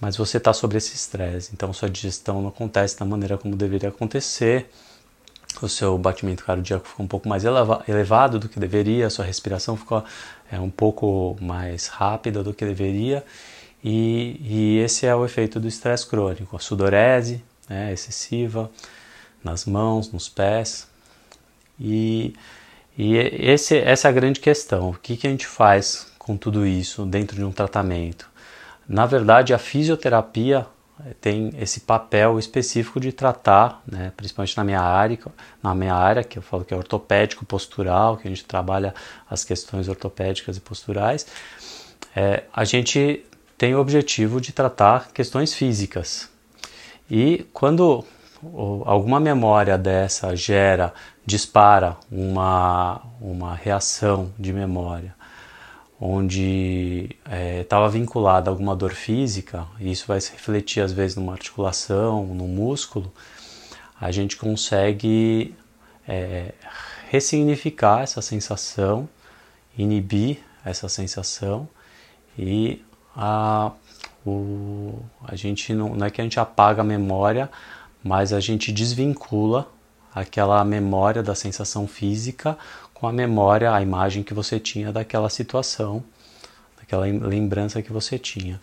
mas 0.00 0.16
você 0.16 0.38
está 0.38 0.52
sobre 0.52 0.78
esse 0.78 0.94
estresse. 0.94 1.50
Então 1.54 1.72
sua 1.72 1.88
digestão 1.88 2.42
não 2.42 2.48
acontece 2.48 2.98
da 2.98 3.04
maneira 3.04 3.38
como 3.38 3.54
deveria 3.54 3.88
acontecer, 3.88 4.68
o 5.60 5.68
seu 5.68 5.98
batimento 5.98 6.44
cardíaco 6.44 6.88
ficou 6.88 7.04
um 7.04 7.08
pouco 7.08 7.28
mais 7.28 7.44
eleva, 7.44 7.84
elevado 7.86 8.38
do 8.38 8.48
que 8.48 8.58
deveria, 8.58 9.06
a 9.06 9.10
sua 9.10 9.24
respiração 9.24 9.76
ficou 9.76 10.02
é, 10.50 10.58
um 10.58 10.70
pouco 10.70 11.36
mais 11.40 11.86
rápida 11.88 12.42
do 12.42 12.54
que 12.54 12.64
deveria. 12.64 13.24
E, 13.84 14.40
e 14.40 14.78
esse 14.78 15.06
é 15.06 15.14
o 15.14 15.24
efeito 15.24 15.58
do 15.58 15.66
estresse 15.68 16.06
crônico, 16.06 16.56
a 16.56 16.60
sudorese 16.60 17.42
né, 17.68 17.92
excessiva 17.92 18.70
nas 19.42 19.64
mãos, 19.64 20.10
nos 20.12 20.28
pés, 20.28 20.86
e, 21.78 22.34
e 22.96 23.16
esse, 23.16 23.76
essa 23.78 24.08
é 24.08 24.10
a 24.10 24.12
grande 24.12 24.40
questão. 24.40 24.90
O 24.90 24.94
que, 24.94 25.16
que 25.16 25.26
a 25.26 25.30
gente 25.30 25.46
faz 25.46 26.12
com 26.18 26.36
tudo 26.36 26.66
isso 26.66 27.04
dentro 27.04 27.36
de 27.36 27.44
um 27.44 27.52
tratamento? 27.52 28.30
Na 28.88 29.06
verdade, 29.06 29.54
a 29.54 29.58
fisioterapia 29.58 30.66
eh, 31.04 31.14
tem 31.20 31.52
esse 31.58 31.80
papel 31.80 32.38
específico 32.38 33.00
de 33.00 33.12
tratar, 33.12 33.82
né, 33.86 34.12
principalmente 34.16 34.56
na 34.56 34.64
minha 34.64 34.80
área, 34.80 35.18
na 35.62 35.74
minha 35.74 35.94
área 35.94 36.22
que 36.22 36.38
eu 36.38 36.42
falo 36.42 36.64
que 36.64 36.74
é 36.74 36.76
ortopédico 36.76 37.44
postural, 37.44 38.16
que 38.16 38.26
a 38.26 38.30
gente 38.30 38.44
trabalha 38.44 38.94
as 39.28 39.44
questões 39.44 39.88
ortopédicas 39.88 40.56
e 40.56 40.60
posturais. 40.60 41.26
É, 42.14 42.44
a 42.52 42.64
gente 42.64 43.24
tem 43.56 43.74
o 43.74 43.80
objetivo 43.80 44.40
de 44.40 44.52
tratar 44.52 45.12
questões 45.12 45.54
físicas. 45.54 46.28
E 47.10 47.46
quando 47.52 48.04
alguma 48.84 49.20
memória 49.20 49.78
dessa 49.78 50.34
gera, 50.34 50.92
dispara 51.24 51.96
uma, 52.10 53.00
uma 53.20 53.54
reação 53.54 54.32
de 54.38 54.52
memória 54.52 55.14
onde 56.04 57.16
estava 57.60 57.86
é, 57.86 57.90
vinculada 57.90 58.50
alguma 58.50 58.74
dor 58.74 58.90
física, 58.90 59.68
e 59.78 59.92
isso 59.92 60.04
vai 60.08 60.20
se 60.20 60.32
refletir 60.32 60.82
às 60.82 60.90
vezes 60.90 61.16
numa 61.16 61.32
articulação, 61.32 62.26
no 62.26 62.48
músculo, 62.48 63.12
a 64.00 64.10
gente 64.10 64.36
consegue 64.36 65.54
é, 66.08 66.54
ressignificar 67.08 68.02
essa 68.02 68.20
sensação, 68.20 69.08
inibir 69.78 70.38
essa 70.64 70.88
sensação 70.88 71.68
e 72.36 72.84
a, 73.16 73.70
o, 74.26 74.98
a 75.24 75.36
gente 75.36 75.72
não, 75.72 75.94
não 75.94 76.04
é 76.04 76.10
que 76.10 76.20
a 76.20 76.24
gente 76.24 76.40
apaga 76.40 76.80
a 76.80 76.84
memória, 76.84 77.48
mas 78.02 78.32
a 78.32 78.40
gente 78.40 78.72
desvincula 78.72 79.68
aquela 80.14 80.64
memória 80.64 81.22
da 81.22 81.34
sensação 81.34 81.86
física 81.86 82.58
com 82.92 83.06
a 83.08 83.12
memória, 83.12 83.72
a 83.72 83.82
imagem 83.82 84.22
que 84.22 84.34
você 84.34 84.60
tinha 84.60 84.92
daquela 84.92 85.28
situação, 85.28 86.02
daquela 86.78 87.06
lembrança 87.06 87.82
que 87.82 87.92
você 87.92 88.18
tinha. 88.18 88.60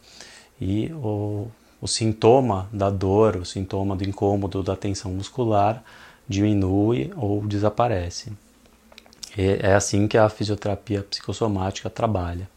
E 0.62 0.92
o, 0.94 1.48
o 1.82 1.88
sintoma 1.88 2.70
da 2.72 2.90
dor, 2.90 3.38
o 3.38 3.46
sintoma 3.46 3.96
do 3.96 4.04
incômodo, 4.04 4.62
da 4.62 4.76
tensão 4.76 5.12
muscular 5.12 5.84
diminui 6.28 7.12
ou 7.18 7.46
desaparece. 7.46 8.32
E 9.38 9.60
é 9.62 9.74
assim 9.74 10.08
que 10.08 10.18
a 10.18 10.30
fisioterapia 10.30 11.04
psicossomática 11.04 11.90
trabalha. 11.90 12.50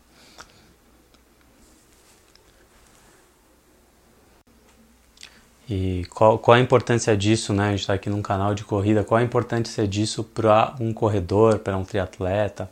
E 5.69 6.05
qual, 6.11 6.39
qual 6.39 6.57
a 6.57 6.61
importância 6.61 7.17
disso, 7.17 7.53
né? 7.53 7.69
A 7.69 7.71
gente 7.71 7.81
está 7.81 7.95
aqui 7.95 8.11
num 8.11 8.23
canal 8.23 8.55
de 8.55 8.65
corrida, 8.65 9.05
qual 9.05 9.19
a 9.19 9.23
importância 9.23 9.87
disso 9.87 10.25
para 10.25 10.75
um 10.81 10.93
corredor, 10.93 11.59
para 11.61 11.77
um 11.77 11.85
triatleta? 11.85 12.69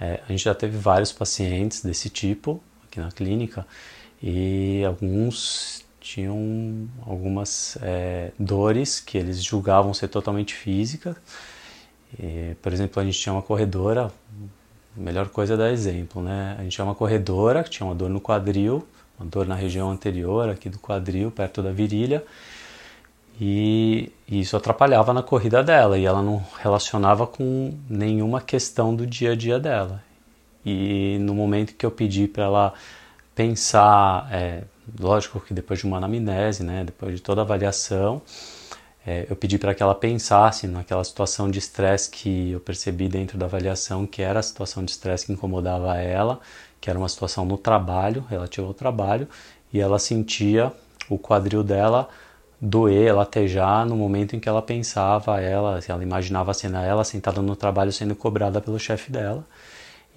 É, 0.00 0.20
a 0.28 0.32
gente 0.32 0.44
já 0.44 0.54
teve 0.54 0.76
vários 0.76 1.12
pacientes 1.12 1.82
desse 1.82 2.08
tipo 2.08 2.60
aqui 2.86 3.00
na 3.00 3.10
clínica 3.10 3.66
e 4.22 4.84
alguns 4.84 5.84
tinham 6.00 6.88
algumas 7.06 7.76
é, 7.82 8.30
dores 8.38 9.00
que 9.00 9.18
eles 9.18 9.42
julgavam 9.42 9.92
ser 9.92 10.08
totalmente 10.08 10.54
físicas. 10.54 11.16
E, 12.18 12.54
por 12.62 12.72
exemplo, 12.72 13.02
a 13.02 13.04
gente 13.04 13.18
tinha 13.18 13.32
uma 13.32 13.42
corredora, 13.42 14.10
melhor 14.96 15.28
coisa 15.28 15.54
é 15.54 15.56
dar 15.56 15.70
exemplo, 15.70 16.22
né? 16.22 16.56
A 16.58 16.62
gente 16.62 16.72
tinha 16.72 16.84
uma 16.84 16.94
corredora 16.94 17.62
que 17.62 17.70
tinha 17.70 17.86
uma 17.86 17.94
dor 17.94 18.08
no 18.08 18.20
quadril, 18.20 18.86
uma 19.18 19.28
dor 19.28 19.46
na 19.46 19.54
região 19.54 19.90
anterior 19.90 20.48
aqui 20.48 20.68
do 20.68 20.78
quadril, 20.78 21.30
perto 21.30 21.62
da 21.62 21.72
virilha, 21.72 22.24
e, 23.40 24.12
isso 24.28 24.56
atrapalhava 24.56 25.12
na 25.12 25.22
corrida 25.22 25.62
dela 25.62 25.96
e 25.96 26.04
ela 26.04 26.22
não 26.22 26.44
relacionava 26.60 27.26
com 27.26 27.72
nenhuma 27.88 28.40
questão 28.40 28.94
do 28.94 29.06
dia 29.06 29.32
a 29.32 29.36
dia 29.36 29.58
dela. 29.60 30.02
E 30.66 31.18
no 31.20 31.34
momento 31.34 31.74
que 31.74 31.86
eu 31.86 31.90
pedi 31.90 32.26
para 32.26 32.44
ela 32.44 32.74
pensar, 33.34 34.28
é, 34.32 34.64
lógico 34.98 35.40
que 35.40 35.54
depois 35.54 35.78
de 35.78 35.86
uma 35.86 35.98
anamnese, 35.98 36.64
né, 36.64 36.84
depois 36.84 37.14
de 37.14 37.22
toda 37.22 37.40
a 37.40 37.44
avaliação, 37.44 38.20
é, 39.08 39.26
eu 39.30 39.34
pedi 39.34 39.56
para 39.56 39.74
que 39.74 39.82
ela 39.82 39.94
pensasse 39.94 40.66
naquela 40.66 41.02
situação 41.02 41.50
de 41.50 41.58
estresse 41.58 42.10
que 42.10 42.50
eu 42.52 42.60
percebi 42.60 43.08
dentro 43.08 43.38
da 43.38 43.46
avaliação, 43.46 44.06
que 44.06 44.20
era 44.20 44.40
a 44.40 44.42
situação 44.42 44.84
de 44.84 44.90
estresse 44.90 45.24
que 45.24 45.32
incomodava 45.32 45.96
ela, 45.96 46.38
que 46.78 46.90
era 46.90 46.98
uma 46.98 47.08
situação 47.08 47.46
no 47.46 47.56
trabalho, 47.56 48.22
relativa 48.28 48.66
ao 48.66 48.74
trabalho, 48.74 49.26
e 49.72 49.80
ela 49.80 49.98
sentia 49.98 50.70
o 51.08 51.18
quadril 51.18 51.64
dela 51.64 52.06
doer, 52.60 53.16
latejar 53.16 53.86
no 53.86 53.96
momento 53.96 54.36
em 54.36 54.40
que 54.40 54.48
ela 54.48 54.60
pensava 54.60 55.40
ela, 55.40 55.80
ela 55.88 56.02
imaginava 56.02 56.50
a 56.50 56.54
cena 56.54 56.84
ela 56.84 57.02
sentada 57.02 57.40
no 57.40 57.56
trabalho 57.56 57.90
sendo 57.90 58.14
cobrada 58.14 58.60
pelo 58.60 58.78
chefe 58.78 59.10
dela. 59.10 59.42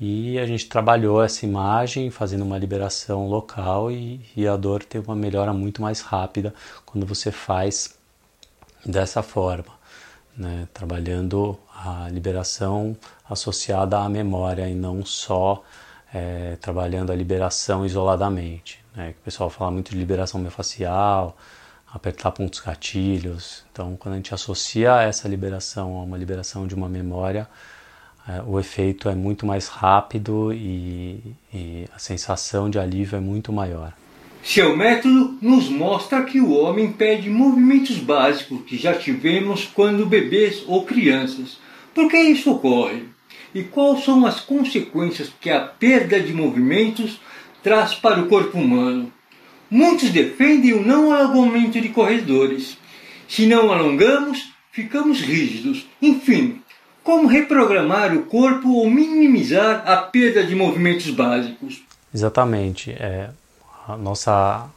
e 0.01 0.38
a 0.38 0.45
gente 0.45 0.67
trabalhou 0.67 1.24
essa 1.24 1.45
imagem 1.45 2.10
fazendo 2.12 2.43
uma 2.43 2.57
liberação 2.57 3.27
local 3.29 3.89
e, 3.89 4.19
e 4.36 4.45
a 4.48 4.57
dor 4.57 4.83
tem 4.83 5.00
uma 5.01 5.15
melhora 5.15 5.53
muito 5.53 5.81
mais 5.81 6.01
rápida 6.01 6.53
quando 6.86 7.05
você 7.05 7.31
faz 7.31 8.00
dessa 8.85 9.21
forma, 9.21 9.73
né? 10.35 10.67
trabalhando 10.73 11.57
a 11.73 12.07
liberação 12.09 12.95
associada 13.29 14.00
à 14.00 14.09
memória 14.09 14.67
e 14.67 14.73
não 14.73 15.05
só 15.05 15.63
é, 16.13 16.57
trabalhando 16.59 17.11
a 17.11 17.15
liberação 17.15 17.85
isoladamente. 17.85 18.83
Né? 18.95 19.15
O 19.19 19.23
pessoal 19.23 19.50
fala 19.50 19.71
muito 19.71 19.91
de 19.91 19.97
liberação 19.97 20.39
miofascial, 20.39 21.35
apertar 21.91 22.31
pontos 22.31 22.59
gatilhos. 22.59 23.63
Então, 23.71 23.95
quando 23.97 24.13
a 24.13 24.17
gente 24.17 24.33
associa 24.33 25.01
essa 25.01 25.27
liberação 25.27 25.97
a 25.97 26.03
uma 26.03 26.17
liberação 26.17 26.67
de 26.67 26.75
uma 26.75 26.89
memória, 26.89 27.47
é, 28.27 28.41
o 28.45 28.59
efeito 28.59 29.09
é 29.09 29.15
muito 29.15 29.45
mais 29.45 29.67
rápido 29.67 30.53
e, 30.53 31.35
e 31.53 31.88
a 31.93 32.00
sensação 32.00 32.69
de 32.69 32.77
alívio 32.77 33.17
é 33.17 33.19
muito 33.19 33.51
maior. 33.51 33.93
Seu 34.43 34.75
método 34.75 35.38
nos 35.39 35.69
mostra 35.69 36.24
que 36.24 36.39
o 36.39 36.51
homem 36.51 36.91
perde 36.91 37.29
movimentos 37.29 37.98
básicos 37.98 38.62
que 38.65 38.75
já 38.75 38.93
tivemos 38.93 39.65
quando 39.65 40.05
bebês 40.05 40.63
ou 40.67 40.83
crianças. 40.83 41.60
Por 41.93 42.10
que 42.10 42.17
isso 42.17 42.51
ocorre? 42.51 43.03
E 43.53 43.63
quais 43.63 44.03
são 44.03 44.25
as 44.25 44.39
consequências 44.39 45.31
que 45.39 45.50
a 45.50 45.60
perda 45.60 46.19
de 46.19 46.33
movimentos 46.33 47.19
traz 47.62 47.93
para 47.93 48.19
o 48.19 48.27
corpo 48.27 48.57
humano? 48.57 49.12
Muitos 49.69 50.10
defendem 50.10 50.74
o 50.74 50.86
não 50.86 51.13
alongamento 51.13 51.79
de 51.79 51.89
corredores. 51.89 52.77
Se 53.27 53.45
não 53.45 53.71
alongamos, 53.71 54.51
ficamos 54.71 55.21
rígidos. 55.21 55.86
Enfim, 56.01 56.62
como 57.03 57.27
reprogramar 57.27 58.15
o 58.15 58.24
corpo 58.24 58.69
ou 58.69 58.89
minimizar 58.89 59.83
a 59.86 59.98
perda 59.98 60.43
de 60.43 60.55
movimentos 60.55 61.10
básicos? 61.10 61.83
Exatamente. 62.13 62.91
É, 62.91 63.29
a, 63.88 63.97
nossa, 63.97 64.69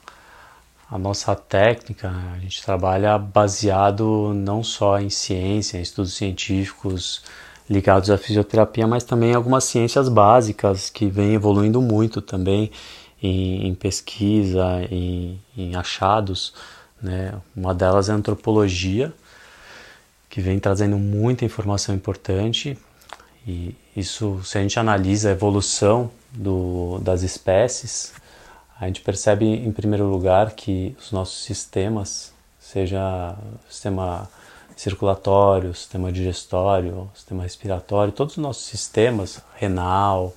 a 0.91 0.99
nossa 0.99 1.35
técnica, 1.35 2.13
a 2.35 2.39
gente 2.39 2.63
trabalha 2.63 3.19
baseado 3.19 4.33
não 4.35 4.63
só 4.63 4.99
em 4.99 5.11
ciência, 5.11 5.79
em 5.79 5.83
estudos 5.83 6.15
científicos 6.15 7.23
ligados 7.69 8.11
à 8.11 8.19
fisioterapia, 8.19 8.87
mas 8.87 9.05
também 9.05 9.31
em 9.31 9.35
algumas 9.35 9.65
ciências 9.65 10.09
básicas 10.09 10.91
que 10.91 11.07
vêm 11.07 11.35
evoluindo 11.35 11.81
muito 11.81 12.21
também 12.21 12.71
em, 13.23 13.69
em 13.69 13.75
pesquisa, 13.75 14.87
em, 14.91 15.41
em 15.57 15.75
achados. 15.75 16.55
Né? 17.03 17.35
Uma 17.57 17.75
delas 17.75 18.09
é 18.09 18.13
a 18.13 18.17
antropologia, 18.17 19.13
que 20.29 20.41
vem 20.41 20.59
trazendo 20.59 20.99
muita 20.99 21.45
informação 21.45 21.95
importante 21.95 22.77
e 23.47 23.77
isso, 23.97 24.41
se 24.43 24.59
a 24.59 24.63
gente 24.63 24.79
analisa 24.79 25.29
a 25.29 25.33
evolução 25.33 26.11
do, 26.33 26.99
das 27.01 27.23
espécies, 27.23 28.13
a 28.81 28.87
gente 28.87 29.01
percebe 29.01 29.47
em 29.47 29.73
primeiro 29.73 30.07
lugar 30.07 30.53
que 30.53 30.97
os 30.99 31.13
nossos 31.13 31.45
sistemas, 31.45 32.33
seja 32.59 33.37
sistema 33.69 34.29
circulatório, 34.77 35.75
sistema 35.75 36.11
digestório, 36.11 37.11
sistema 37.15 37.43
respiratório, 37.43 38.13
todos 38.13 38.37
os 38.37 38.43
nossos 38.43 38.65
sistemas, 38.65 39.41
renal, 39.57 40.33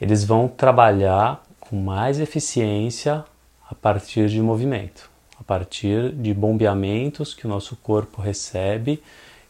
eles 0.00 0.24
vão 0.24 0.48
trabalhar 0.48 1.44
com 1.60 1.76
mais 1.76 2.18
eficiência 2.18 3.24
a 3.68 3.74
partir 3.74 4.28
de 4.28 4.40
movimento 4.40 5.10
a 5.40 5.42
partir 5.42 6.12
de 6.12 6.34
bombeamentos 6.34 7.32
que 7.32 7.46
o 7.46 7.48
nosso 7.48 7.74
corpo 7.76 8.20
recebe, 8.20 9.02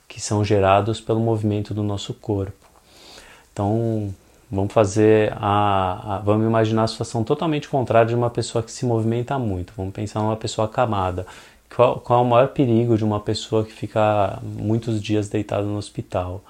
que 0.07 0.21
são 0.21 0.45
gerados 0.45 1.01
pelo 1.01 1.19
movimento 1.19 1.75
do 1.75 1.83
nosso 1.83 2.15
corpo. 2.15 2.67
Então, 3.53 4.15
vamos 4.51 4.73
fazer 4.73 5.33
a, 5.37 6.17
a, 6.17 6.19
vamos 6.19 6.47
imaginar 6.47 6.85
a 6.85 6.89
situação 6.89 7.23
totalmente 7.23 7.69
contrária 7.69 8.09
de 8.09 8.15
uma 8.15 8.31
pessoa 8.31 8.63
que 8.63 8.73
se 8.73 8.85
movimenta 8.85 9.39
muito. 9.39 9.73
Vamos 9.77 9.93
pensar 9.93 10.21
numa 10.21 10.37
pessoa 10.37 10.67
acamada. 10.67 11.27
Qual, 11.75 12.01
qual 12.01 12.21
é 12.21 12.23
o 12.23 12.29
maior 12.29 12.49
perigo 12.49 12.97
de 12.97 13.05
uma 13.05 13.21
pessoa 13.21 13.65
que 13.65 13.73
fica 13.73 14.39
muitos 14.43 15.01
dias 15.01 15.29
deitada 15.29 15.63
no 15.63 15.77
hospital? 15.77 16.43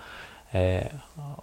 É, 0.53 0.91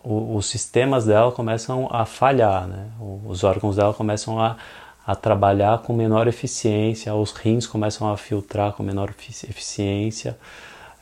o, 0.04 0.36
os 0.36 0.48
sistemas 0.48 1.06
dela 1.06 1.32
começam 1.32 1.88
a 1.92 2.06
falhar, 2.06 2.68
né? 2.68 2.88
os 3.26 3.44
órgãos 3.44 3.76
dela 3.76 3.94
começam 3.94 4.40
a, 4.40 4.58
a 5.06 5.16
trabalhar 5.16 5.78
com 5.80 5.94
menor 5.94 6.28
eficiência, 6.28 7.14
os 7.14 7.32
rins 7.32 7.66
começam 7.66 8.12
a 8.12 8.18
filtrar 8.18 8.74
com 8.74 8.84
menor 8.84 9.10
eficiência, 9.10 10.38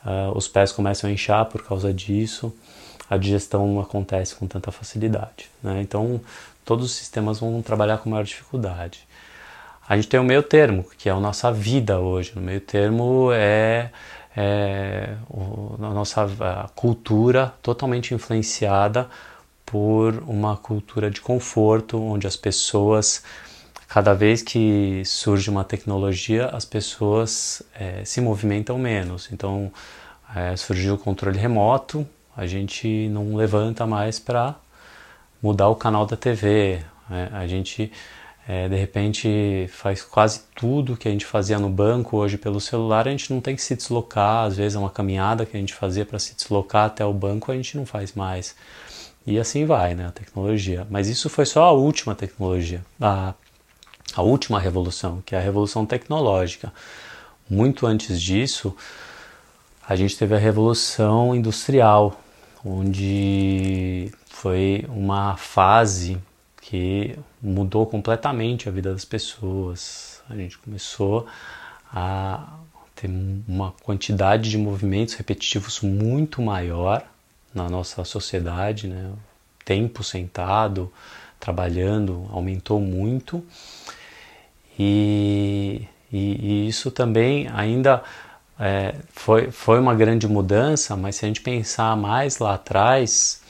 uh, 0.06 0.38
os 0.38 0.48
pés 0.48 0.72
começam 0.72 1.10
a 1.10 1.14
inchar 1.14 1.46
por 1.46 1.64
causa 1.64 1.92
disso, 1.92 2.54
a 3.10 3.18
digestão 3.18 3.68
não 3.68 3.80
acontece 3.80 4.36
com 4.36 4.48
tanta 4.48 4.72
facilidade. 4.72 5.50
Né? 5.62 5.82
Então, 5.82 6.20
todos 6.64 6.86
os 6.86 6.92
sistemas 6.94 7.40
vão 7.40 7.62
trabalhar 7.62 8.00
com 8.00 8.10
maior 8.10 8.24
dificuldade. 8.24 9.08
A 9.88 9.96
gente 9.96 10.08
tem 10.08 10.20
o 10.20 10.24
meio 10.24 10.42
termo, 10.42 10.86
que 10.98 11.08
é 11.08 11.12
a 11.12 11.20
nossa 11.20 11.52
vida 11.52 12.00
hoje. 12.00 12.34
O 12.36 12.40
meio 12.40 12.60
termo 12.60 13.30
é, 13.32 13.92
é 14.36 15.16
a 15.32 15.94
nossa 15.94 16.28
cultura 16.76 17.54
totalmente 17.62 18.14
influenciada 18.14 19.08
por 19.64 20.24
uma 20.28 20.58
cultura 20.58 21.12
de 21.12 21.22
conforto, 21.22 22.02
onde 22.02 22.26
as 22.26 22.36
pessoas 22.36 23.24
cada 23.88 24.14
vez 24.14 24.42
que 24.42 25.04
surge 25.06 25.50
uma 25.50 25.64
tecnologia, 25.64 26.48
as 26.48 26.66
pessoas 26.66 27.62
é, 27.80 28.04
se 28.04 28.20
movimentam 28.20 28.78
menos. 28.80 29.30
Então, 29.32 29.72
é, 30.36 30.56
surgiu 30.58 30.96
o 30.96 30.98
controle 30.98 31.38
remoto, 31.38 32.08
a 32.36 32.46
gente 32.46 33.08
não 33.10 33.36
levanta 33.36 33.86
mais 33.86 34.20
para 34.20 34.56
mudar 35.42 35.70
o 35.70 35.76
canal 35.76 36.06
da 36.06 36.16
TV. 36.16 36.82
Né? 37.10 37.30
A 37.34 37.48
gente, 37.48 37.92
é, 38.48 38.68
de 38.68 38.76
repente, 38.76 39.68
faz 39.72 40.04
quase 40.04 40.42
tudo 40.56 40.98
que 40.98 41.08
a 41.08 41.12
gente 41.12 41.26
fazia 41.26 41.60
no 41.60 41.70
banco 41.70 42.18
hoje 42.18 42.38
pelo 42.38 42.60
celular, 42.60 43.08
a 43.08 43.12
gente 43.12 43.34
não 43.34 43.42
tem 43.42 43.56
que 43.56 43.62
se 43.62 43.76
deslocar. 43.76 44.46
Às 44.46 44.58
vezes, 44.58 44.76
é 44.76 44.80
uma 44.80 44.90
caminhada 44.90 45.46
que 45.46 45.56
a 45.56 45.60
gente 45.60 45.74
fazia 45.74 46.06
para 46.06 46.20
se 46.20 46.36
deslocar 46.36 46.86
até 46.86 47.06
o 47.06 47.14
banco, 47.14 47.52
a 47.52 47.56
gente 47.56 47.78
não 47.78 47.86
faz 47.86 48.14
mais. 48.14 48.56
E 49.26 49.40
assim 49.40 49.66
vai, 49.66 49.96
né, 49.96 50.08
a 50.08 50.12
tecnologia. 50.12 50.86
Mas 50.90 51.08
isso 51.08 51.30
foi 51.30 51.46
só 51.46 51.64
a 51.64 51.72
última 51.72 52.14
tecnologia. 52.14 52.86
A 53.02 53.34
a 54.16 54.22
última 54.22 54.60
revolução, 54.60 55.22
que 55.26 55.36
é 55.36 55.38
a 55.38 55.42
revolução 55.42 55.86
tecnológica. 55.86 56.72
Muito 57.50 57.86
antes 57.86 58.22
disso, 58.22 58.76
a 59.88 59.96
gente 59.96 60.18
teve 60.18 60.34
a 60.34 60.38
revolução 60.38 61.36
industrial, 61.36 62.20
onde 62.66 64.12
foi 64.26 64.86
uma 64.90 65.38
fase 65.38 66.18
que 66.60 67.18
mudou 67.40 67.86
completamente 67.86 68.68
a 68.68 68.72
vida 68.72 68.92
das 68.92 69.06
pessoas. 69.06 70.24
A 70.28 70.36
gente 70.36 70.58
começou 70.58 71.28
a 71.94 72.58
ter 72.96 73.10
uma 73.48 73.72
quantidade 73.84 74.50
de 74.50 74.58
movimentos 74.58 75.14
repetitivos 75.14 75.82
muito 75.82 76.42
maior 76.42 77.06
na 77.54 77.70
nossa 77.70 78.04
sociedade, 78.04 78.88
né? 78.88 79.14
tempo 79.64 80.04
sentado, 80.04 80.92
trabalhando 81.40 82.28
aumentou 82.32 82.80
muito 82.80 83.44
e, 84.78 85.88
e, 86.12 86.18
e 86.18 86.68
isso 86.68 86.92
também 86.92 87.48
ainda 87.54 88.04
é, 88.60 88.96
foi, 89.10 89.52
foi 89.52 89.80
uma 89.80 89.94
grande 89.94 90.28
mudança, 90.28 90.96
mas 90.96 91.18
se 91.18 91.26
a 91.26 91.28
gente 91.28 91.42
pensar 91.42 91.96
mais 91.98 92.40
lá 92.40 92.56
atrás, 92.56 93.42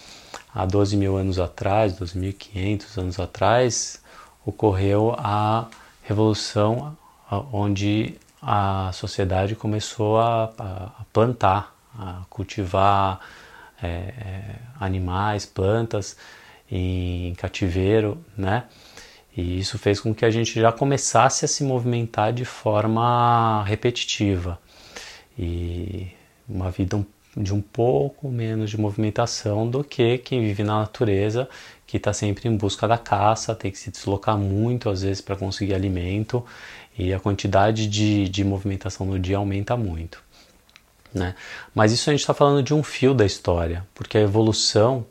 há 0.53 0.65
12 0.65 0.97
mil 0.97 1.15
anos 1.17 1.39
atrás, 1.39 1.93
2.500 1.99 2.97
anos 2.97 3.19
atrás, 3.19 4.01
ocorreu 4.45 5.15
a 5.17 5.67
revolução 6.03 6.95
onde 7.51 8.15
a 8.41 8.91
sociedade 8.93 9.55
começou 9.55 10.19
a, 10.19 10.51
a 10.57 11.03
plantar, 11.11 11.75
a 11.97 12.21
cultivar 12.29 13.19
é, 13.81 13.87
é, 13.87 14.55
animais, 14.79 15.45
plantas 15.45 16.15
em 16.69 17.33
cativeiro, 17.35 18.23
né? 18.37 18.65
E 19.35 19.59
isso 19.59 19.77
fez 19.77 19.99
com 19.99 20.13
que 20.13 20.23
a 20.23 20.31
gente 20.31 20.59
já 20.59 20.71
começasse 20.71 21.43
a 21.43 21.47
se 21.47 21.63
movimentar 21.63 22.31
de 22.31 22.45
forma 22.45 23.63
repetitiva. 23.63 24.59
E 25.37 26.07
uma 26.47 26.71
vida 26.71 27.05
de 27.35 27.53
um 27.53 27.61
pouco 27.61 28.29
menos 28.29 28.69
de 28.69 28.79
movimentação 28.79 29.69
do 29.69 29.83
que 29.83 30.17
quem 30.19 30.41
vive 30.41 30.63
na 30.63 30.79
natureza, 30.79 31.49
que 31.85 31.97
está 31.97 32.13
sempre 32.13 32.47
em 32.47 32.55
busca 32.55 32.87
da 32.87 32.97
caça, 32.97 33.53
tem 33.53 33.71
que 33.71 33.77
se 33.77 33.91
deslocar 33.91 34.37
muito 34.37 34.89
às 34.89 35.01
vezes 35.01 35.21
para 35.21 35.35
conseguir 35.35 35.73
alimento 35.73 36.43
e 36.97 37.13
a 37.13 37.19
quantidade 37.19 37.87
de, 37.87 38.29
de 38.29 38.43
movimentação 38.43 39.05
no 39.05 39.19
dia 39.19 39.37
aumenta 39.37 39.75
muito. 39.75 40.23
Né? 41.13 41.35
Mas 41.73 41.91
isso 41.91 42.09
a 42.09 42.13
gente 42.13 42.21
está 42.21 42.33
falando 42.33 42.63
de 42.63 42.73
um 42.73 42.83
fio 42.83 43.13
da 43.13 43.25
história, 43.25 43.85
porque 43.93 44.17
a 44.17 44.21
evolução 44.21 45.05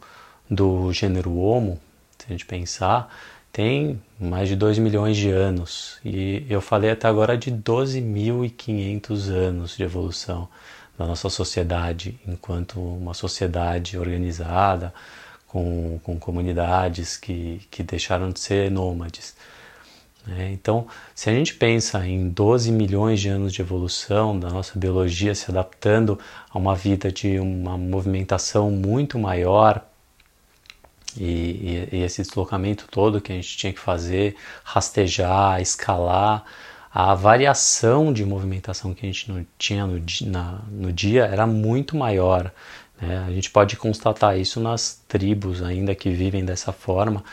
do 0.50 0.92
gênero 0.92 1.37
Homo, 1.37 1.80
se 2.18 2.26
a 2.28 2.32
gente 2.32 2.46
pensar, 2.46 3.14
tem 3.55 4.03
mais 4.19 4.49
de 4.49 4.57
2 4.57 4.81
milhões 4.81 5.17
de 5.17 5.31
anos 5.31 6.01
e 6.05 6.45
eu 6.51 6.61
falei 6.61 6.90
até 6.90 7.07
agora 7.07 7.38
de 7.38 7.53
12.500 7.53 9.29
anos 9.29 9.77
de 9.77 9.85
evolução 9.85 10.49
da 10.99 11.07
nossa 11.07 11.31
sociedade 11.31 12.19
enquanto 12.27 12.81
uma 12.81 13.14
sociedade 13.14 13.97
organizada 13.97 14.93
com, 15.47 16.01
com 16.03 16.19
comunidades 16.19 17.17
que, 17.17 17.61
que 17.71 17.85
deixaram 17.85 18.31
de 18.31 18.40
ser 18.40 18.73
nômades. 18.73 19.37
Né? 20.27 20.51
Então, 20.53 20.88
se 21.14 21.31
a 21.31 21.33
gente 21.33 21.55
pensa 21.55 22.05
em 22.05 22.29
12 22.29 22.73
milhões 22.73 23.21
de 23.21 23.29
anos 23.29 23.53
de 23.53 23.62
evolução 23.62 24.37
da 24.37 24.51
nossa 24.51 24.77
biologia 24.77 25.33
se 25.33 25.49
adaptando 25.49 26.19
a 26.51 26.59
uma 26.59 26.75
vida 26.75 27.12
de 27.12 27.38
uma 27.38 27.79
movimentação 27.79 28.69
muito 28.73 29.17
maior, 29.17 29.81
e, 31.16 31.88
e, 31.92 31.96
e, 31.96 32.03
esse 32.03 32.22
deslocamento 32.22 32.87
todo 32.90 33.20
que 33.20 33.33
a 33.33 33.35
gente 33.35 33.57
tinha 33.57 33.72
que 33.72 33.81
fazer, 33.81 34.37
rastejar, 34.62 35.61
escalar, 35.61 36.44
a 36.92 37.14
variação 37.14 38.12
de 38.12 38.24
movimentação 38.24 38.94
que 38.94 39.05
a 39.05 39.09
gente 39.09 39.31
não 39.31 39.44
tinha 39.59 39.87
no, 39.87 40.00
na, 40.27 40.61
no 40.70 40.92
dia 40.92 41.24
era 41.24 41.46
muito 41.46 41.96
maior. 41.96 42.53
Né? 43.00 43.24
A 43.27 43.31
gente 43.33 43.50
pode 43.50 43.77
constatar 43.77 44.38
isso 44.38 44.61
nas 44.61 45.03
tribos 45.09 45.62
ainda 45.62 45.94
que 45.94 46.11
vivem 46.11 46.44
dessa 46.44 46.72
forma. 46.72 47.24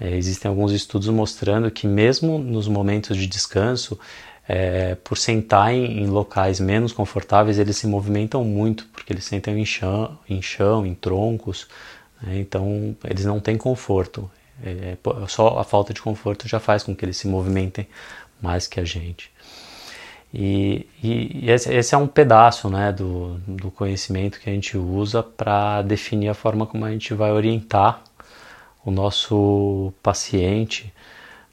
É, 0.00 0.14
existem 0.14 0.48
alguns 0.48 0.72
estudos 0.72 1.08
mostrando 1.08 1.70
que 1.70 1.86
mesmo 1.86 2.38
nos 2.38 2.68
momentos 2.68 3.16
de 3.16 3.26
descanso, 3.26 3.98
é, 4.48 4.94
por 4.94 5.18
sentar 5.18 5.74
em, 5.74 6.02
em, 6.02 6.06
locais 6.06 6.60
menos 6.60 6.92
confortáveis, 6.92 7.58
eles 7.58 7.76
se 7.76 7.86
movimentam 7.86 8.42
muito, 8.44 8.86
porque 8.92 9.12
eles 9.12 9.24
sentam 9.24 9.56
em 9.58 9.64
chão, 9.64 10.18
em, 10.28 10.40
chão, 10.40 10.86
em 10.86 10.94
troncos, 10.94 11.66
né? 12.22 12.38
Então, 12.38 12.96
eles 13.04 13.24
não 13.24 13.40
têm 13.40 13.56
conforto. 13.56 14.30
É, 14.62 14.96
só 15.28 15.58
a 15.58 15.64
falta 15.64 15.94
de 15.94 16.02
conforto 16.02 16.48
já 16.48 16.58
faz 16.58 16.82
com 16.82 16.94
que 16.94 17.04
eles 17.04 17.16
se 17.16 17.28
movimentem 17.28 17.86
mais 18.40 18.66
que 18.66 18.80
a 18.80 18.84
gente. 18.84 19.30
E, 20.32 20.86
e, 21.02 21.46
e 21.46 21.50
esse, 21.50 21.72
esse, 21.72 21.94
é 21.94 21.98
um 21.98 22.06
pedaço 22.06 22.68
né, 22.68 22.92
do, 22.92 23.40
do 23.46 23.70
conhecimento 23.70 24.38
que 24.38 24.50
a 24.50 24.52
gente 24.52 24.76
usa 24.76 25.22
para 25.22 25.82
definir 25.82 26.28
a 26.28 26.34
forma 26.34 26.66
como 26.66 26.84
a 26.84 26.90
gente 26.90 27.14
vai 27.14 27.32
orientar 27.32 28.02
o 28.84 28.90
nosso 28.90 29.92
paciente, 30.02 30.92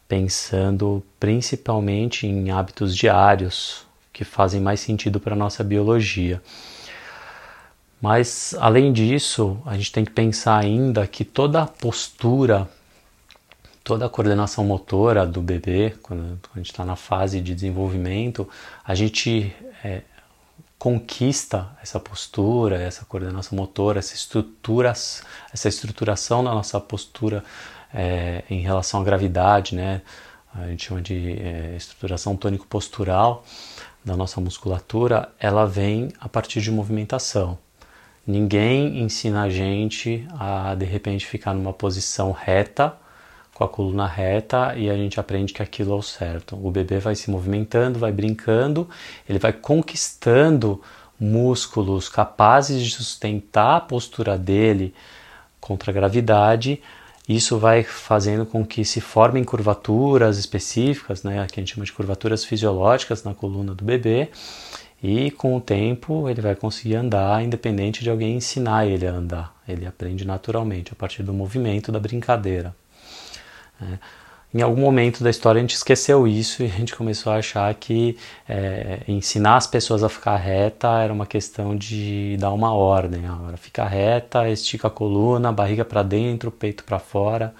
pensando 0.08 1.04
principalmente 1.20 2.28
em 2.28 2.52
hábitos 2.52 2.96
diários 2.96 3.86
que 4.12 4.24
fazem 4.24 4.62
mais 4.62 4.80
sentido 4.80 5.20
para 5.20 5.34
a 5.34 5.38
nossa 5.38 5.64
biologia. 5.64 6.42
Mas 8.06 8.54
além 8.60 8.94
disso, 8.94 9.58
a 9.66 9.76
gente 9.76 9.92
tem 9.92 10.06
que 10.06 10.12
pensar 10.12 10.60
ainda 10.60 11.08
que 11.08 11.26
toda 11.26 11.64
a 11.64 11.66
postura, 11.66 12.70
toda 13.84 14.06
a 14.06 14.10
coordenação 14.10 14.64
motora 14.64 15.26
do 15.26 15.42
bebê, 15.42 15.96
quando, 16.04 16.40
a 16.54 16.58
gente 16.60 16.70
está 16.70 16.86
na 16.86 16.96
fase 16.96 17.42
de 17.42 17.56
desenvolvimento, 17.56 18.48
a 18.84 18.94
gente 18.94 19.52
é, 19.84 20.04
conquista 20.78 21.76
essa 21.82 22.00
postura, 22.00 22.80
essa 22.80 23.04
coordenação 23.06 23.58
motora, 23.58 23.98
essa, 23.98 24.14
estrutura, 24.14 24.90
essa 24.90 25.68
estruturação 25.68 26.44
da 26.44 26.54
nossa 26.54 26.80
postura 26.80 27.44
é, 27.92 28.44
em 28.52 28.60
relação 28.60 29.02
à 29.02 29.04
gravidade, 29.04 29.74
né? 29.74 30.04
A 30.54 30.68
gente 30.68 30.86
chama 30.86 31.02
de 31.02 31.40
é, 31.40 31.74
estruturação 31.76 32.38
tônico-postural 32.38 33.44
da 34.06 34.16
nossa 34.16 34.40
musculatura, 34.40 35.34
ela 35.40 35.66
vem 35.66 36.14
a 36.20 36.30
partir 36.30 36.62
de 36.62 36.70
movimentação. 36.70 37.65
Ninguém 38.26 39.02
ensina 39.02 39.44
a 39.44 39.50
gente 39.50 40.28
a 40.40 40.74
de 40.74 40.86
repente 40.86 41.26
ficar 41.26 41.54
numa 41.54 41.74
posição 41.74 42.32
reta, 42.32 42.96
com 43.54 43.64
a 43.64 43.70
coluna 43.70 44.08
reta, 44.08 44.74
e 44.76 44.90
a 44.90 44.96
gente 44.96 45.20
aprende 45.20 45.54
que 45.54 45.62
aquilo 45.62 45.94
é 45.94 45.96
o 45.96 46.02
certo. 46.02 46.60
O 46.62 46.70
bebê 46.72 47.00
vai 47.00 47.16
se 47.16 47.32
movimentando, 47.32 48.00
vai 48.00 48.12
brincando, 48.12 48.90
ele 49.30 49.40
vai 49.40 49.54
conquistando 49.54 50.82
músculos 51.20 52.10
capazes 52.10 52.82
de 52.84 52.92
sustentar 52.92 53.78
a 53.78 53.82
postura 53.82 54.38
dele 54.38 54.94
contra 55.62 55.92
a 55.92 55.94
gravidade. 55.94 56.82
Isso 57.30 57.58
vai 57.58 57.84
fazendo 57.84 58.46
com 58.46 58.66
que 58.66 58.84
se 58.84 59.00
formem 59.00 59.44
curvaturas 59.44 60.38
específicas, 60.38 61.24
né, 61.24 61.48
que 61.50 61.60
a 61.60 61.64
gente 61.64 61.74
chama 61.74 61.86
de 61.86 61.94
curvaturas 61.94 62.44
fisiológicas 62.44 63.24
na 63.24 63.34
coluna 63.34 63.74
do 63.74 63.84
bebê, 63.84 64.30
e 65.06 65.30
com 65.30 65.56
o 65.56 65.62
tempo 65.62 66.28
ele 66.28 66.42
vai 66.42 66.56
conseguir 66.56 66.96
andar 66.96 67.44
independente 67.44 68.04
de 68.04 68.10
alguém 68.10 68.38
ensinar 68.38 68.88
ele 68.88 69.06
a 69.06 69.12
andar. 69.12 69.56
Ele 69.68 69.86
aprende 69.86 70.26
naturalmente 70.26 70.92
a 70.92 70.96
partir 70.96 71.22
do 71.22 71.32
movimento 71.32 71.92
da 71.92 72.00
brincadeira. 72.00 72.76
É. 73.80 74.00
Em 74.52 74.62
algum 74.62 74.82
momento 74.82 75.24
da 75.24 75.30
história 75.30 75.60
a 75.60 75.62
gente 75.62 75.76
esqueceu 75.76 76.28
isso 76.28 76.64
e 76.64 76.66
a 76.66 76.70
gente 76.70 76.96
começou 76.96 77.32
a 77.32 77.36
achar 77.36 77.72
que 77.76 78.18
é, 78.50 79.02
ensinar 79.08 79.58
as 79.58 79.68
pessoas 79.68 80.02
a 80.02 80.10
ficar 80.10 80.38
reta 80.38 80.88
era 81.04 81.14
uma 81.14 81.28
questão 81.28 81.76
de 81.76 82.36
dar 82.40 82.52
uma 82.52 82.74
ordem. 82.74 83.28
Agora 83.28 83.58
fica 83.58 83.86
reta, 83.86 84.50
estica 84.50 84.88
a 84.88 84.92
coluna, 84.92 85.52
barriga 85.52 85.86
para 85.86 86.02
dentro, 86.02 86.50
peito 86.50 86.84
para 86.84 86.98
fora. 86.98 87.54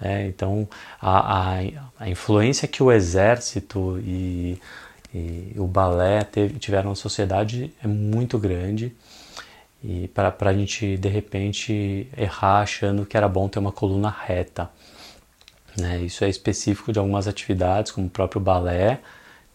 É, 0.00 0.26
então 0.26 0.68
a, 1.00 1.58
a, 1.60 1.60
a 2.00 2.08
influência 2.08 2.66
que 2.66 2.82
o 2.82 2.90
exército 2.90 4.00
e 4.00 4.58
e 5.14 5.54
o 5.56 5.66
balé 5.66 6.24
teve, 6.24 6.58
tiveram 6.58 6.90
uma 6.90 6.96
sociedade 6.96 7.72
é 7.82 7.86
muito 7.86 8.38
grande 8.38 8.94
e 9.84 10.08
para 10.08 10.34
a 10.40 10.52
gente 10.52 10.96
de 10.96 11.08
repente 11.08 12.08
errar 12.16 12.60
achando 12.60 13.04
que 13.04 13.16
era 13.16 13.28
bom 13.28 13.48
ter 13.48 13.58
uma 13.58 13.72
coluna 13.72 14.08
reta. 14.08 14.70
Né? 15.76 16.00
Isso 16.02 16.24
é 16.24 16.28
específico 16.28 16.92
de 16.92 16.98
algumas 16.98 17.26
atividades, 17.26 17.90
como 17.90 18.06
o 18.06 18.10
próprio 18.10 18.40
balé, 18.40 19.00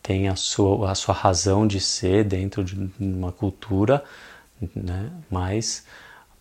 tem 0.01 0.27
a 0.27 0.35
sua, 0.35 0.91
a 0.91 0.95
sua 0.95 1.13
razão 1.13 1.65
de 1.67 1.79
ser 1.79 2.23
dentro 2.23 2.63
de 2.63 2.91
uma 2.99 3.31
cultura, 3.31 4.03
né? 4.75 5.11
mas 5.29 5.85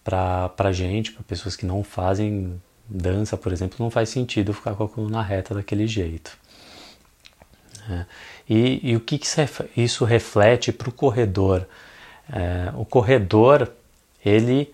para 0.03 0.73
gente, 0.73 1.13
para 1.13 1.23
pessoas 1.25 1.57
que 1.57 1.67
não 1.67 1.83
fazem 1.83 2.61
dança, 2.89 3.37
por 3.37 3.53
exemplo, 3.53 3.77
não 3.81 3.91
faz 3.91 4.09
sentido 4.09 4.53
ficar 4.53 4.75
com 4.75 4.85
a 4.85 4.89
coluna 4.89 5.23
reta 5.23 5.55
daquele 5.55 5.87
jeito. 5.87 6.37
Né? 7.89 8.07
E, 8.49 8.91
e, 8.91 8.97
o 8.97 9.01
que, 9.01 9.19
que 9.19 9.27
isso 9.77 10.05
reflete 10.05 10.73
para 10.73 10.89
o 10.89 10.93
corredor? 10.93 11.67
É, 12.33 12.73
o 12.77 12.85
corredor, 12.85 13.71
ele 14.25 14.71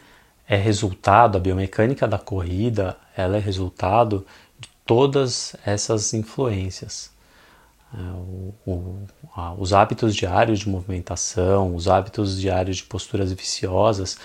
é 0.48 0.57
resultado, 0.57 1.37
a 1.37 1.40
biomecânica 1.40 2.07
da 2.07 2.18
corrida, 2.18 2.96
ela 3.16 3.37
é 3.37 3.40
resultado 3.40 4.27
de 4.59 4.68
todas 4.85 5.55
essas 5.64 6.14
influências. 6.14 7.11
É, 7.94 7.98
o, 7.98 8.55
o, 8.66 9.07
a, 9.37 9.53
os 9.55 9.72
hábitos 9.72 10.14
diários 10.14 10.61
de 10.61 10.68
movimentação, 10.68 11.75
os 11.75 11.88
hábitos 11.88 12.40
diários 12.40 12.79
de 12.79 12.85
posturas 12.85 13.33
viciosas 13.33 14.18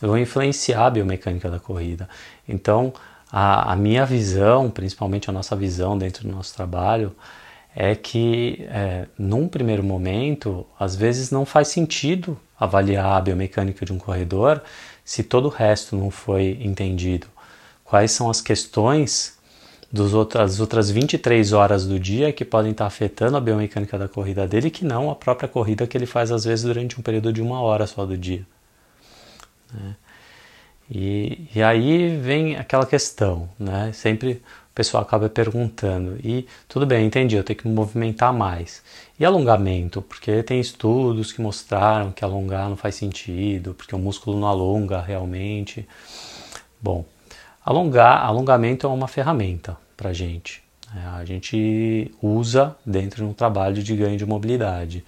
vão 0.00 0.18
influenciar 0.18 0.86
a 0.86 0.90
biomecânica 0.90 1.50
da 1.50 1.58
corrida. 1.58 2.08
Então, 2.46 2.92
a, 3.32 3.72
a 3.72 3.76
minha 3.76 4.04
visão, 4.04 4.70
principalmente 4.70 5.30
a 5.30 5.32
nossa 5.32 5.56
visão 5.56 5.96
dentro 5.96 6.28
do 6.28 6.34
nosso 6.34 6.54
trabalho, 6.54 7.14
é 7.78 7.94
que, 7.94 8.66
é, 8.70 9.06
num 9.18 9.46
primeiro 9.46 9.84
momento, 9.84 10.66
às 10.80 10.96
vezes 10.96 11.30
não 11.30 11.44
faz 11.44 11.68
sentido 11.68 12.40
avaliar 12.58 13.18
a 13.18 13.20
biomecânica 13.20 13.84
de 13.84 13.92
um 13.92 13.98
corredor 13.98 14.62
se 15.04 15.22
todo 15.22 15.44
o 15.44 15.50
resto 15.50 15.94
não 15.94 16.10
foi 16.10 16.58
entendido. 16.62 17.26
Quais 17.84 18.12
são 18.12 18.30
as 18.30 18.40
questões 18.40 19.38
das 19.92 20.14
outras, 20.14 20.58
outras 20.58 20.90
23 20.90 21.52
horas 21.52 21.86
do 21.86 22.00
dia 22.00 22.32
que 22.32 22.46
podem 22.46 22.72
estar 22.72 22.86
afetando 22.86 23.36
a 23.36 23.40
biomecânica 23.42 23.98
da 23.98 24.08
corrida 24.08 24.48
dele, 24.48 24.70
que 24.70 24.82
não 24.82 25.10
a 25.10 25.14
própria 25.14 25.46
corrida 25.46 25.86
que 25.86 25.98
ele 25.98 26.06
faz 26.06 26.32
às 26.32 26.44
vezes 26.44 26.64
durante 26.64 26.98
um 26.98 27.02
período 27.02 27.30
de 27.30 27.42
uma 27.42 27.60
hora 27.60 27.86
só 27.86 28.06
do 28.06 28.16
dia. 28.16 28.44
Né? 29.70 29.96
E, 30.90 31.46
e 31.54 31.62
aí 31.62 32.16
vem 32.16 32.56
aquela 32.56 32.86
questão, 32.86 33.50
né? 33.58 33.90
Sempre 33.92 34.40
pessoal 34.76 35.02
acaba 35.02 35.28
perguntando. 35.30 36.18
E 36.22 36.46
tudo 36.68 36.84
bem, 36.84 37.06
entendi, 37.06 37.34
eu 37.34 37.42
tenho 37.42 37.58
que 37.58 37.66
me 37.66 37.74
movimentar 37.74 38.30
mais. 38.32 38.82
E 39.18 39.24
alongamento? 39.24 40.02
Porque 40.02 40.42
tem 40.42 40.60
estudos 40.60 41.32
que 41.32 41.40
mostraram 41.40 42.12
que 42.12 42.22
alongar 42.22 42.68
não 42.68 42.76
faz 42.76 42.94
sentido, 42.94 43.72
porque 43.72 43.96
o 43.96 43.98
músculo 43.98 44.38
não 44.38 44.46
alonga 44.46 45.00
realmente. 45.00 45.88
Bom, 46.80 47.06
alongar, 47.64 48.22
alongamento 48.22 48.86
é 48.86 48.90
uma 48.90 49.08
ferramenta 49.08 49.78
para 49.96 50.10
a 50.10 50.12
gente. 50.12 50.62
É, 50.94 51.06
a 51.06 51.24
gente 51.24 52.14
usa 52.20 52.76
dentro 52.84 53.24
de 53.24 53.30
um 53.30 53.32
trabalho 53.32 53.82
de 53.82 53.96
ganho 53.96 54.18
de 54.18 54.26
mobilidade. 54.26 55.02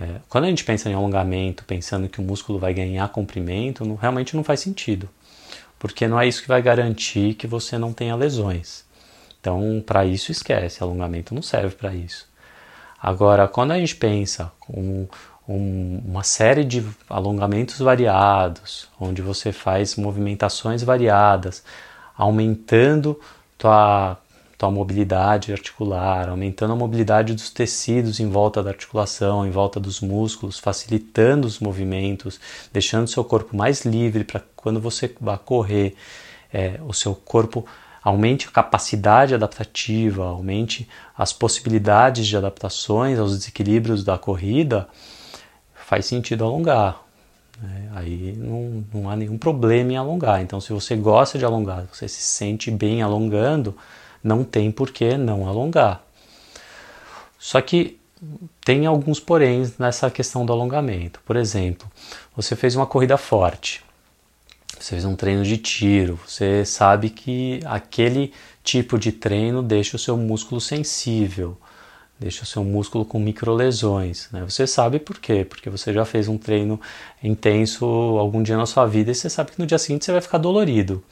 É, 0.00 0.20
quando 0.26 0.44
a 0.44 0.48
gente 0.48 0.64
pensa 0.64 0.88
em 0.88 0.94
alongamento, 0.94 1.64
pensando 1.64 2.08
que 2.08 2.18
o 2.18 2.24
músculo 2.24 2.58
vai 2.58 2.72
ganhar 2.72 3.06
comprimento, 3.10 3.84
não, 3.84 3.94
realmente 3.94 4.34
não 4.34 4.42
faz 4.42 4.60
sentido, 4.60 5.06
porque 5.78 6.08
não 6.08 6.18
é 6.18 6.26
isso 6.26 6.40
que 6.40 6.48
vai 6.48 6.62
garantir 6.62 7.34
que 7.34 7.46
você 7.46 7.76
não 7.76 7.92
tenha 7.92 8.16
lesões. 8.16 8.90
Então, 9.42 9.82
para 9.84 10.04
isso, 10.06 10.30
esquece, 10.30 10.80
alongamento 10.80 11.34
não 11.34 11.42
serve 11.42 11.74
para 11.74 11.92
isso. 11.92 12.28
Agora, 13.02 13.48
quando 13.48 13.72
a 13.72 13.78
gente 13.78 13.96
pensa 13.96 14.52
com 14.60 15.08
um, 15.48 16.00
uma 16.06 16.22
série 16.22 16.62
de 16.62 16.86
alongamentos 17.10 17.80
variados, 17.80 18.88
onde 19.00 19.20
você 19.20 19.50
faz 19.50 19.96
movimentações 19.96 20.84
variadas, 20.84 21.64
aumentando 22.16 23.18
tua, 23.58 24.16
tua 24.56 24.70
mobilidade 24.70 25.52
articular, 25.52 26.28
aumentando 26.28 26.74
a 26.74 26.76
mobilidade 26.76 27.34
dos 27.34 27.50
tecidos 27.50 28.20
em 28.20 28.28
volta 28.30 28.62
da 28.62 28.70
articulação, 28.70 29.44
em 29.44 29.50
volta 29.50 29.80
dos 29.80 30.00
músculos, 30.00 30.60
facilitando 30.60 31.48
os 31.48 31.58
movimentos, 31.58 32.38
deixando 32.72 33.08
seu 33.08 33.24
corpo 33.24 33.56
mais 33.56 33.84
livre 33.84 34.22
para 34.22 34.40
quando 34.54 34.80
você 34.80 35.12
vai 35.20 35.36
correr 35.36 35.96
é, 36.52 36.78
o 36.86 36.92
seu 36.92 37.12
corpo 37.16 37.66
aumente 38.02 38.48
a 38.48 38.50
capacidade 38.50 39.34
adaptativa, 39.34 40.24
aumente 40.24 40.88
as 41.16 41.32
possibilidades 41.32 42.26
de 42.26 42.36
adaptações 42.36 43.18
aos 43.18 43.36
desequilíbrios 43.38 44.02
da 44.02 44.18
corrida, 44.18 44.88
faz 45.74 46.06
sentido 46.06 46.44
alongar. 46.44 47.00
Né? 47.60 47.88
Aí 47.94 48.34
não, 48.36 48.84
não 48.92 49.10
há 49.10 49.14
nenhum 49.14 49.38
problema 49.38 49.92
em 49.92 49.96
alongar. 49.96 50.42
Então, 50.42 50.60
se 50.60 50.72
você 50.72 50.96
gosta 50.96 51.38
de 51.38 51.44
alongar, 51.44 51.86
você 51.92 52.08
se 52.08 52.22
sente 52.22 52.70
bem 52.70 53.02
alongando, 53.02 53.76
não 54.22 54.42
tem 54.42 54.70
por 54.70 54.90
que 54.90 55.16
não 55.16 55.46
alongar. 55.46 56.02
Só 57.38 57.60
que 57.60 57.98
tem 58.64 58.86
alguns 58.86 59.18
poréns 59.18 59.78
nessa 59.78 60.10
questão 60.10 60.46
do 60.46 60.52
alongamento. 60.52 61.20
Por 61.24 61.36
exemplo, 61.36 61.90
você 62.36 62.54
fez 62.54 62.76
uma 62.76 62.86
corrida 62.86 63.16
forte, 63.16 63.84
você 64.82 64.96
fez 64.96 65.04
um 65.04 65.14
treino 65.14 65.44
de 65.44 65.56
tiro, 65.58 66.18
você 66.26 66.64
sabe 66.64 67.08
que 67.08 67.60
aquele 67.64 68.32
tipo 68.64 68.98
de 68.98 69.12
treino 69.12 69.62
deixa 69.62 69.94
o 69.94 69.98
seu 69.98 70.16
músculo 70.16 70.60
sensível, 70.60 71.56
deixa 72.18 72.42
o 72.42 72.46
seu 72.46 72.64
músculo 72.64 73.04
com 73.04 73.20
microlesões. 73.20 74.28
Né? 74.32 74.42
Você 74.42 74.66
sabe 74.66 74.98
por 74.98 75.20
quê? 75.20 75.44
Porque 75.44 75.70
você 75.70 75.92
já 75.92 76.04
fez 76.04 76.26
um 76.26 76.36
treino 76.36 76.80
intenso 77.22 77.84
algum 78.18 78.42
dia 78.42 78.56
na 78.56 78.66
sua 78.66 78.84
vida 78.84 79.12
e 79.12 79.14
você 79.14 79.30
sabe 79.30 79.52
que 79.52 79.58
no 79.60 79.66
dia 79.66 79.78
seguinte 79.78 80.04
você 80.04 80.12
vai 80.12 80.20
ficar 80.20 80.38
dolorido. 80.38 81.02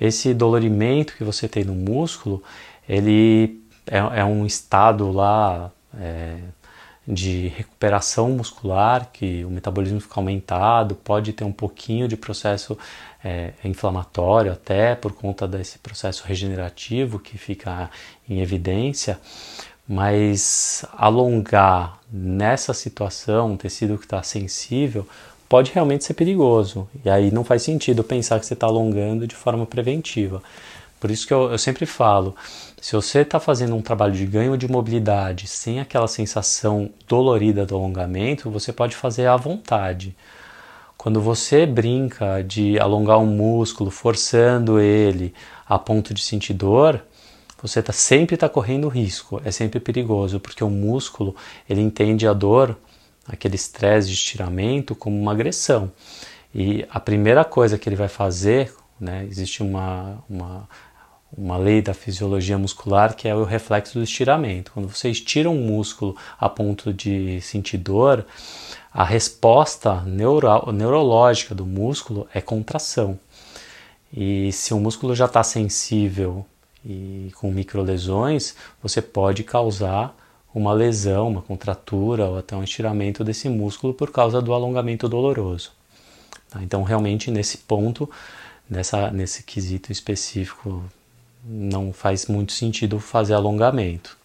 Esse 0.00 0.32
dolorimento 0.32 1.14
que 1.14 1.22
você 1.22 1.46
tem 1.46 1.64
no 1.64 1.74
músculo, 1.74 2.42
ele 2.88 3.60
é, 3.86 4.20
é 4.20 4.24
um 4.24 4.46
estado 4.46 5.12
lá 5.12 5.70
é, 5.98 6.38
de 7.06 7.48
recuperação 7.48 8.30
muscular, 8.30 9.08
que 9.12 9.44
o 9.44 9.50
metabolismo 9.50 10.00
fica 10.00 10.20
aumentado, 10.20 10.94
pode 10.94 11.32
ter 11.32 11.44
um 11.44 11.52
pouquinho 11.52 12.06
de 12.06 12.16
processo 12.16 12.78
é, 13.24 13.52
inflamatório 13.64 14.52
até 14.52 14.94
por 14.94 15.12
conta 15.12 15.48
desse 15.48 15.78
processo 15.78 16.24
regenerativo 16.26 17.18
que 17.18 17.36
fica 17.36 17.90
em 18.28 18.40
evidência, 18.40 19.18
mas 19.88 20.84
alongar 20.96 21.98
nessa 22.10 22.72
situação 22.72 23.52
um 23.52 23.56
tecido 23.56 23.98
que 23.98 24.04
está 24.04 24.22
sensível 24.22 25.06
pode 25.48 25.72
realmente 25.72 26.04
ser 26.04 26.14
perigoso. 26.14 26.88
E 27.04 27.10
aí 27.10 27.30
não 27.30 27.44
faz 27.44 27.62
sentido 27.62 28.02
pensar 28.04 28.38
que 28.38 28.46
você 28.46 28.54
está 28.54 28.66
alongando 28.66 29.26
de 29.26 29.34
forma 29.34 29.66
preventiva. 29.66 30.42
Por 31.00 31.10
isso 31.10 31.26
que 31.26 31.34
eu, 31.34 31.50
eu 31.50 31.58
sempre 31.58 31.84
falo, 31.84 32.34
se 32.82 32.96
você 32.96 33.20
está 33.20 33.38
fazendo 33.38 33.76
um 33.76 33.80
trabalho 33.80 34.12
de 34.12 34.26
ganho 34.26 34.58
de 34.58 34.66
mobilidade 34.66 35.46
sem 35.46 35.78
aquela 35.78 36.08
sensação 36.08 36.90
dolorida 37.06 37.64
do 37.64 37.76
alongamento, 37.76 38.50
você 38.50 38.72
pode 38.72 38.96
fazer 38.96 39.28
à 39.28 39.36
vontade. 39.36 40.16
Quando 40.96 41.20
você 41.20 41.64
brinca 41.64 42.42
de 42.42 42.80
alongar 42.80 43.20
um 43.20 43.26
músculo, 43.26 43.88
forçando 43.88 44.80
ele 44.80 45.32
a 45.64 45.78
ponto 45.78 46.12
de 46.12 46.20
sentir 46.20 46.54
dor, 46.54 47.00
você 47.62 47.80
tá, 47.80 47.92
sempre 47.92 48.34
está 48.34 48.48
correndo 48.48 48.88
risco, 48.88 49.40
é 49.44 49.52
sempre 49.52 49.78
perigoso, 49.78 50.40
porque 50.40 50.64
o 50.64 50.68
músculo 50.68 51.36
ele 51.70 51.80
entende 51.80 52.26
a 52.26 52.32
dor, 52.32 52.76
aquele 53.28 53.54
estresse 53.54 54.08
de 54.08 54.14
estiramento, 54.14 54.96
como 54.96 55.16
uma 55.16 55.30
agressão. 55.30 55.92
E 56.52 56.84
a 56.90 56.98
primeira 56.98 57.44
coisa 57.44 57.78
que 57.78 57.88
ele 57.88 57.94
vai 57.94 58.08
fazer, 58.08 58.74
né, 58.98 59.24
existe 59.30 59.62
uma, 59.62 60.18
uma 60.28 60.68
uma 61.36 61.56
lei 61.56 61.80
da 61.80 61.94
fisiologia 61.94 62.58
muscular 62.58 63.14
que 63.16 63.26
é 63.26 63.34
o 63.34 63.44
reflexo 63.44 63.98
do 63.98 64.04
estiramento. 64.04 64.72
Quando 64.72 64.88
você 64.88 65.08
estira 65.08 65.48
um 65.48 65.60
músculo 65.60 66.16
a 66.38 66.48
ponto 66.48 66.92
de 66.92 67.40
sentir 67.40 67.78
dor, 67.78 68.26
a 68.92 69.04
resposta 69.04 70.02
neuro 70.02 70.70
neurológica 70.72 71.54
do 71.54 71.64
músculo 71.64 72.28
é 72.34 72.40
contração. 72.40 73.18
E 74.12 74.52
se 74.52 74.74
o 74.74 74.78
músculo 74.78 75.14
já 75.14 75.24
está 75.24 75.42
sensível 75.42 76.44
e 76.84 77.32
com 77.36 77.50
microlesões, 77.50 78.54
você 78.82 79.00
pode 79.00 79.42
causar 79.42 80.14
uma 80.54 80.74
lesão, 80.74 81.28
uma 81.28 81.40
contratura 81.40 82.26
ou 82.26 82.38
até 82.38 82.54
um 82.54 82.62
estiramento 82.62 83.24
desse 83.24 83.48
músculo 83.48 83.94
por 83.94 84.10
causa 84.10 84.42
do 84.42 84.52
alongamento 84.52 85.08
doloroso. 85.08 85.72
Tá? 86.50 86.62
Então, 86.62 86.82
realmente, 86.82 87.30
nesse 87.30 87.56
ponto, 87.56 88.10
nessa, 88.68 89.10
nesse 89.10 89.42
quesito 89.44 89.90
específico 89.90 90.84
não 91.44 91.92
faz 91.92 92.26
muito 92.26 92.52
sentido 92.52 92.98
fazer 93.00 93.34
alongamento. 93.34 94.16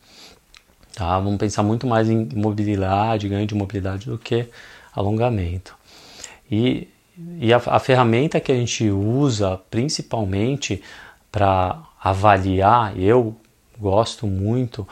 Tá? 0.94 1.20
Vamos 1.20 1.38
pensar 1.38 1.64
muito 1.64 1.86
mais 1.86 2.10
em 2.10 2.28
mobilidade, 2.34 3.30
ganho 3.30 3.46
de 3.46 3.56
mobilidade 3.56 4.08
do 4.08 4.18
que 4.18 4.48
alongamento. 4.94 5.76
E, 6.50 6.88
e 7.40 7.54
a, 7.54 7.58
a 7.58 7.80
ferramenta 7.80 8.40
que 8.40 8.52
a 8.52 8.56
gente 8.56 8.90
usa 8.90 9.60
principalmente 9.70 10.82
para 11.32 11.80
avaliar, 12.04 12.98
eu 13.00 13.36
gosto 13.80 14.26
muito, 14.26 14.88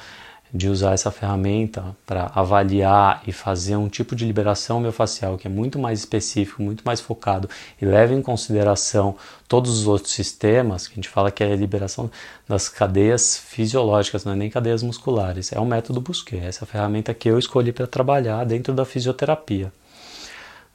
de 0.56 0.70
usar 0.70 0.94
essa 0.94 1.12
ferramenta 1.12 1.84
para 2.06 2.32
avaliar 2.34 3.22
e 3.28 3.34
fazer 3.34 3.76
um 3.76 3.90
tipo 3.90 4.16
de 4.16 4.24
liberação 4.24 4.80
miofascial 4.80 5.38
que 5.38 5.48
é 5.48 5.50
muito 5.50 5.78
mais 5.78 6.00
específico, 6.00 6.64
muito 6.64 6.82
mais 6.86 7.02
focado 7.02 7.50
e 7.82 7.86
leva 7.86 8.14
em 8.14 8.22
consideração 8.22 9.18
todos 9.50 9.78
os 9.78 9.86
outros 9.86 10.14
sistemas, 10.14 10.88
que 10.88 10.94
a 10.94 10.96
gente 10.96 11.10
fala 11.10 11.30
que 11.30 11.44
é 11.44 11.52
a 11.52 11.56
liberação 11.58 12.10
das 12.48 12.70
cadeias 12.70 13.38
fisiológicas, 13.38 14.24
não 14.24 14.32
é 14.32 14.36
nem 14.38 14.50
cadeias 14.50 14.82
musculares, 14.82 15.52
é 15.52 15.60
o 15.60 15.66
método 15.66 16.00
Busquet, 16.00 16.46
essa 16.46 16.64
é 16.64 16.68
ferramenta 16.68 17.14
que 17.14 17.30
eu 17.30 17.38
escolhi 17.38 17.74
para 17.74 17.86
trabalhar 17.86 18.46
dentro 18.46 18.74
da 18.74 18.86
fisioterapia. 18.86 19.74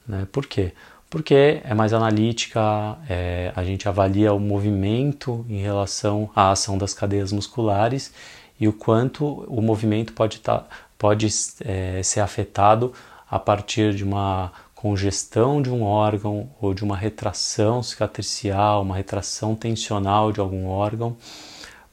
Né? 0.07 0.27
Por 0.31 0.45
quê? 0.45 0.73
Porque 1.09 1.59
é 1.63 1.73
mais 1.73 1.91
analítica, 1.91 2.97
é, 3.09 3.51
a 3.55 3.63
gente 3.63 3.89
avalia 3.89 4.31
o 4.31 4.39
movimento 4.39 5.43
em 5.49 5.59
relação 5.59 6.29
à 6.35 6.51
ação 6.51 6.77
das 6.77 6.93
cadeias 6.93 7.31
musculares 7.31 8.13
e 8.61 8.67
o 8.67 8.73
quanto 8.73 9.25
o 9.47 9.59
movimento 9.59 10.13
pode, 10.13 10.39
tá, 10.39 10.63
pode 10.95 11.27
é, 11.65 12.03
ser 12.03 12.19
afetado 12.19 12.93
a 13.27 13.39
partir 13.39 13.95
de 13.95 14.03
uma 14.03 14.53
congestão 14.75 15.63
de 15.63 15.71
um 15.71 15.81
órgão 15.81 16.47
ou 16.61 16.71
de 16.71 16.83
uma 16.83 16.95
retração 16.95 17.81
cicatricial, 17.81 18.83
uma 18.83 18.95
retração 18.95 19.55
tensional 19.55 20.31
de 20.31 20.39
algum 20.39 20.67
órgão, 20.67 21.17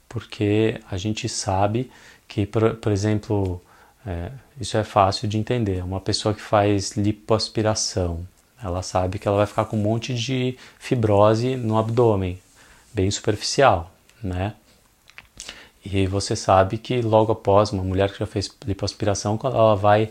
porque 0.07 0.79
a 0.91 0.99
gente 0.99 1.27
sabe 1.27 1.91
que, 2.27 2.45
por, 2.45 2.75
por 2.75 2.93
exemplo, 2.93 3.63
é, 4.07 4.31
isso 4.61 4.77
é 4.77 4.85
fácil 4.85 5.27
de 5.27 5.39
entender. 5.39 5.83
Uma 5.83 6.01
pessoa 6.01 6.35
que 6.35 6.43
faz 6.43 6.93
lipoaspiração, 6.99 8.29
ela 8.63 8.83
sabe 8.83 9.19
que 9.19 9.27
ela 9.27 9.39
vai 9.39 9.47
ficar 9.47 9.65
com 9.65 9.77
um 9.79 9.83
monte 9.83 10.13
de 10.13 10.59
fibrose 10.79 11.57
no 11.57 11.79
abdômen, 11.79 12.39
bem 12.93 13.11
superficial, 13.11 13.91
né? 14.23 14.55
E 15.91 16.07
você 16.07 16.37
sabe 16.37 16.77
que 16.77 17.01
logo 17.01 17.33
após 17.33 17.73
uma 17.73 17.83
mulher 17.83 18.13
que 18.13 18.19
já 18.19 18.27
fez 18.27 18.51
lipoaspiração, 18.67 19.39
quando 19.39 19.57
ela 19.57 19.75
vai 19.75 20.11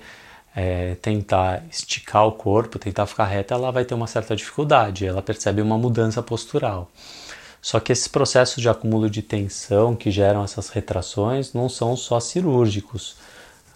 é, 0.55 0.95
tentar 0.95 1.63
esticar 1.71 2.25
o 2.25 2.31
corpo, 2.31 2.79
tentar 2.79 3.05
ficar 3.05 3.25
reta, 3.25 3.53
ela 3.53 3.71
vai 3.71 3.85
ter 3.85 3.93
uma 3.93 4.07
certa 4.07 4.35
dificuldade, 4.35 5.05
ela 5.05 5.21
percebe 5.21 5.61
uma 5.61 5.77
mudança 5.77 6.21
postural. 6.23 6.89
Só 7.61 7.79
que 7.79 7.91
esses 7.91 8.07
processos 8.07 8.61
de 8.61 8.69
acúmulo 8.69 9.09
de 9.09 9.21
tensão 9.21 9.95
que 9.95 10.09
geram 10.09 10.43
essas 10.43 10.69
retrações 10.69 11.53
não 11.53 11.69
são 11.69 11.95
só 11.95 12.19
cirúrgicos. 12.19 13.15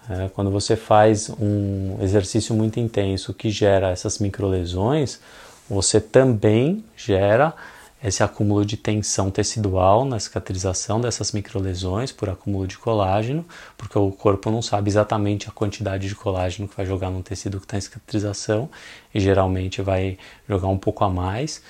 É, 0.10 0.30
quando 0.30 0.50
você 0.50 0.76
faz 0.76 1.30
um 1.30 1.98
exercício 2.02 2.56
muito 2.56 2.80
intenso 2.80 3.34
que 3.34 3.52
gera 3.52 3.92
essas 3.92 4.18
microlesões, 4.18 5.20
você 5.70 6.02
também 6.02 6.84
gera 6.98 7.54
esse 8.04 8.24
acúmulo 8.24 8.66
de 8.66 8.78
tensão 8.78 9.30
tecidual 9.30 10.06
na 10.06 10.20
cicatrização 10.20 11.00
dessas 11.00 11.32
microlesões 11.32 12.12
por 12.12 12.30
acúmulo 12.30 12.66
de 12.66 12.78
colágeno, 12.78 13.46
porque 13.78 13.98
o 13.98 14.12
corpo 14.12 14.50
não 14.50 14.62
sabe 14.62 14.90
exatamente 14.90 15.48
a 15.48 15.52
quantidade 15.52 16.08
de 16.08 16.16
colágeno 16.16 16.68
que 16.68 16.76
vai 16.76 16.86
jogar 16.86 17.12
num 17.12 17.22
tecido 17.22 17.60
que 17.60 17.66
está 17.66 17.78
em 17.78 17.82
cicatrização 17.82 18.70
e 19.14 19.20
geralmente 19.20 19.82
vai 19.82 20.18
jogar 20.50 20.68
um 20.68 20.78
pouco 20.78 21.04
a 21.04 21.10
mais, 21.10 21.62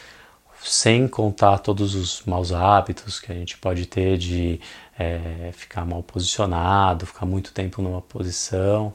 sem 0.64 1.08
contar 1.08 1.58
todos 1.58 1.96
os 1.96 2.22
maus 2.26 2.54
hábitos 2.54 3.20
que 3.20 3.32
a 3.32 3.36
gente 3.36 3.58
pode 3.58 3.86
ter 3.86 4.18
de 4.18 4.60
é, 4.98 5.50
ficar 5.54 5.86
mal 5.86 6.02
posicionado, 6.04 7.06
ficar 7.06 7.26
muito 7.26 7.52
tempo 7.52 7.82
numa 7.82 8.02
posição, 8.02 8.94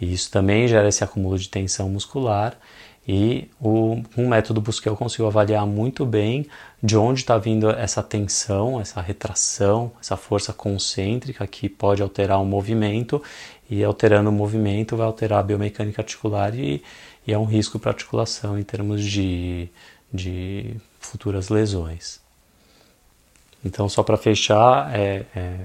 e 0.00 0.12
isso 0.12 0.30
também 0.30 0.68
gera 0.68 0.88
esse 0.88 1.02
acúmulo 1.04 1.38
de 1.38 1.48
tensão 1.48 1.88
muscular 1.90 2.56
e 3.08 3.48
o, 3.58 4.02
um 4.18 4.28
método 4.28 4.60
Busquet 4.60 4.90
eu 4.90 4.96
consigo 4.96 5.26
avaliar 5.26 5.66
muito 5.66 6.04
bem 6.04 6.46
de 6.82 6.94
onde 6.94 7.20
está 7.20 7.38
vindo 7.38 7.70
essa 7.70 8.02
tensão, 8.02 8.78
essa 8.78 9.00
retração, 9.00 9.90
essa 9.98 10.14
força 10.14 10.52
concêntrica 10.52 11.46
que 11.46 11.70
pode 11.70 12.02
alterar 12.02 12.38
o 12.38 12.44
movimento 12.44 13.22
e 13.70 13.82
alterando 13.82 14.28
o 14.28 14.32
movimento 14.32 14.94
vai 14.94 15.06
alterar 15.06 15.38
a 15.38 15.42
biomecânica 15.42 16.02
articular 16.02 16.54
e, 16.54 16.82
e 17.26 17.32
é 17.32 17.38
um 17.38 17.46
risco 17.46 17.78
para 17.78 17.90
a 17.90 17.94
articulação 17.94 18.58
em 18.58 18.62
termos 18.62 19.02
de, 19.02 19.70
de 20.12 20.76
futuras 21.00 21.48
lesões. 21.48 22.20
Então, 23.64 23.88
só 23.88 24.02
para 24.02 24.18
fechar, 24.18 24.94
é, 24.94 25.24
é, 25.34 25.56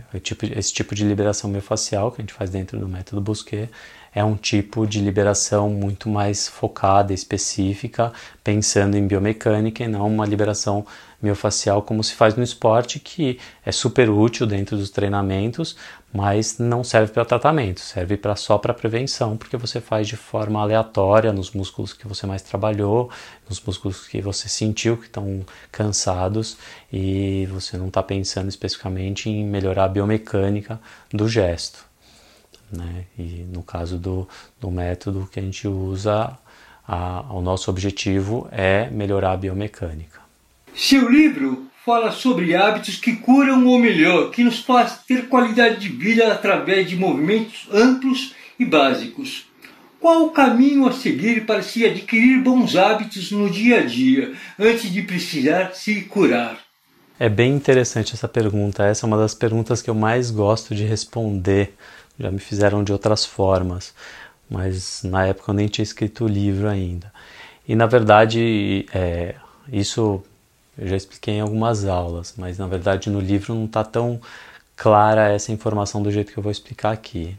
esse 0.58 0.74
tipo 0.74 0.96
de 0.96 1.04
liberação 1.04 1.50
miofascial 1.50 2.10
que 2.10 2.22
a 2.22 2.24
gente 2.24 2.34
faz 2.34 2.50
dentro 2.50 2.80
do 2.80 2.88
método 2.88 3.22
Busquet 3.22 3.70
é 4.14 4.24
um 4.24 4.36
tipo 4.36 4.86
de 4.86 5.00
liberação 5.00 5.70
muito 5.70 6.08
mais 6.08 6.48
focada, 6.48 7.14
específica, 7.14 8.12
pensando 8.44 8.96
em 8.96 9.08
biomecânica 9.08 9.84
e 9.84 9.88
não 9.88 10.08
uma 10.08 10.26
liberação 10.26 10.86
miofacial 11.22 11.82
como 11.82 12.04
se 12.04 12.14
faz 12.14 12.36
no 12.36 12.44
esporte, 12.44 13.00
que 13.00 13.40
é 13.66 13.72
super 13.72 14.10
útil 14.10 14.46
dentro 14.46 14.76
dos 14.76 14.90
treinamentos, 14.90 15.76
mas 16.14 16.60
não 16.60 16.84
serve 16.84 17.14
para 17.14 17.24
tratamento, 17.24 17.80
serve 17.80 18.18
para 18.18 18.36
só 18.36 18.58
para 18.58 18.74
prevenção, 18.74 19.38
porque 19.38 19.56
você 19.56 19.80
faz 19.80 20.08
de 20.08 20.18
forma 20.18 20.62
aleatória 20.62 21.32
nos 21.32 21.52
músculos 21.52 21.94
que 21.94 22.08
você 22.08 22.28
mais 22.28 22.42
trabalhou, 22.42 23.10
nos 23.50 23.62
músculos 23.62 24.06
que 24.06 24.22
você 24.22 24.50
sentiu 24.50 24.98
que 24.98 25.06
estão 25.06 25.46
cansados 25.72 26.58
e 26.92 27.48
você 27.48 27.78
não 27.78 27.88
está 27.88 28.04
pensando 28.04 28.50
especificamente 28.50 29.30
em 29.30 29.46
melhorar 29.46 29.86
a 29.86 29.90
biomecânica 29.90 30.80
do 31.12 31.28
gesto. 31.28 31.93
Né? 32.76 33.06
E 33.18 33.46
no 33.54 33.62
caso 33.62 33.98
do, 33.98 34.28
do 34.60 34.72
método 34.72 35.30
que 35.32 35.40
a 35.40 35.44
gente 35.44 35.68
usa, 35.68 36.36
a, 36.88 37.24
o 37.30 37.42
nosso 37.42 37.70
objetivo 37.70 38.48
é 38.52 38.90
melhorar 38.90 39.34
a 39.34 39.38
biomecânica. 39.38 40.20
Seu 40.76 41.08
livro 41.08 41.68
fala 41.86 42.12
sobre 42.12 42.56
hábitos 42.56 42.96
que 42.96 43.16
curam 43.18 43.66
ou 43.68 43.78
melhor, 43.78 44.32
que 44.32 44.44
nos 44.44 44.60
faz 44.60 45.00
ter 45.06 45.28
qualidade 45.28 45.80
de 45.82 45.90
vida 45.90 46.32
através 46.32 46.90
de 46.90 46.96
movimentos 46.96 47.68
amplos 47.72 48.34
e 48.58 48.66
básicos. 48.66 49.46
Qual 50.00 50.26
o 50.26 50.32
caminho 50.32 50.88
a 50.88 50.92
seguir 50.92 51.46
para 51.46 51.62
se 51.62 51.86
adquirir 51.86 52.42
bons 52.42 52.76
hábitos 52.76 53.32
no 53.32 53.50
dia 53.50 53.82
a 53.82 53.86
dia, 53.86 54.34
antes 54.60 54.92
de 54.92 55.02
precisar 55.04 55.74
se 55.74 56.02
curar? 56.02 56.58
É 57.20 57.30
bem 57.30 57.54
interessante 57.54 58.14
essa 58.14 58.28
pergunta. 58.28 58.84
Essa 58.84 59.06
é 59.06 59.08
uma 59.08 59.18
das 59.18 59.34
perguntas 59.34 59.82
que 59.82 59.90
eu 59.90 59.96
mais 59.96 60.32
gosto 60.32 60.74
de 60.74 60.84
responder. 60.84 61.74
Já 62.20 62.32
me 62.32 62.40
fizeram 62.40 62.84
de 62.84 62.92
outras 62.92 63.26
formas, 63.26 63.94
mas 64.50 65.04
na 65.04 65.26
época 65.26 65.52
eu 65.52 65.56
nem 65.56 65.68
tinha 65.68 65.84
escrito 65.84 66.26
o 66.26 66.28
livro 66.28 66.68
ainda. 66.68 67.12
E 67.68 67.76
na 67.76 67.86
verdade, 67.86 68.86
é, 68.94 69.36
isso 69.72 70.24
eu 70.78 70.88
já 70.88 70.96
expliquei 70.96 71.36
em 71.36 71.42
algumas 71.42 71.86
aulas, 71.86 72.34
mas 72.38 72.58
na 72.58 72.68
verdade 72.68 73.10
no 73.10 73.20
livro 73.20 73.54
não 73.54 73.66
está 73.66 73.84
tão 73.84 74.20
clara 74.76 75.32
essa 75.32 75.52
informação 75.52 76.02
do 76.02 76.12
jeito 76.12 76.32
que 76.32 76.38
eu 76.38 76.44
vou 76.44 76.52
explicar 76.52 76.92
aqui. 76.92 77.38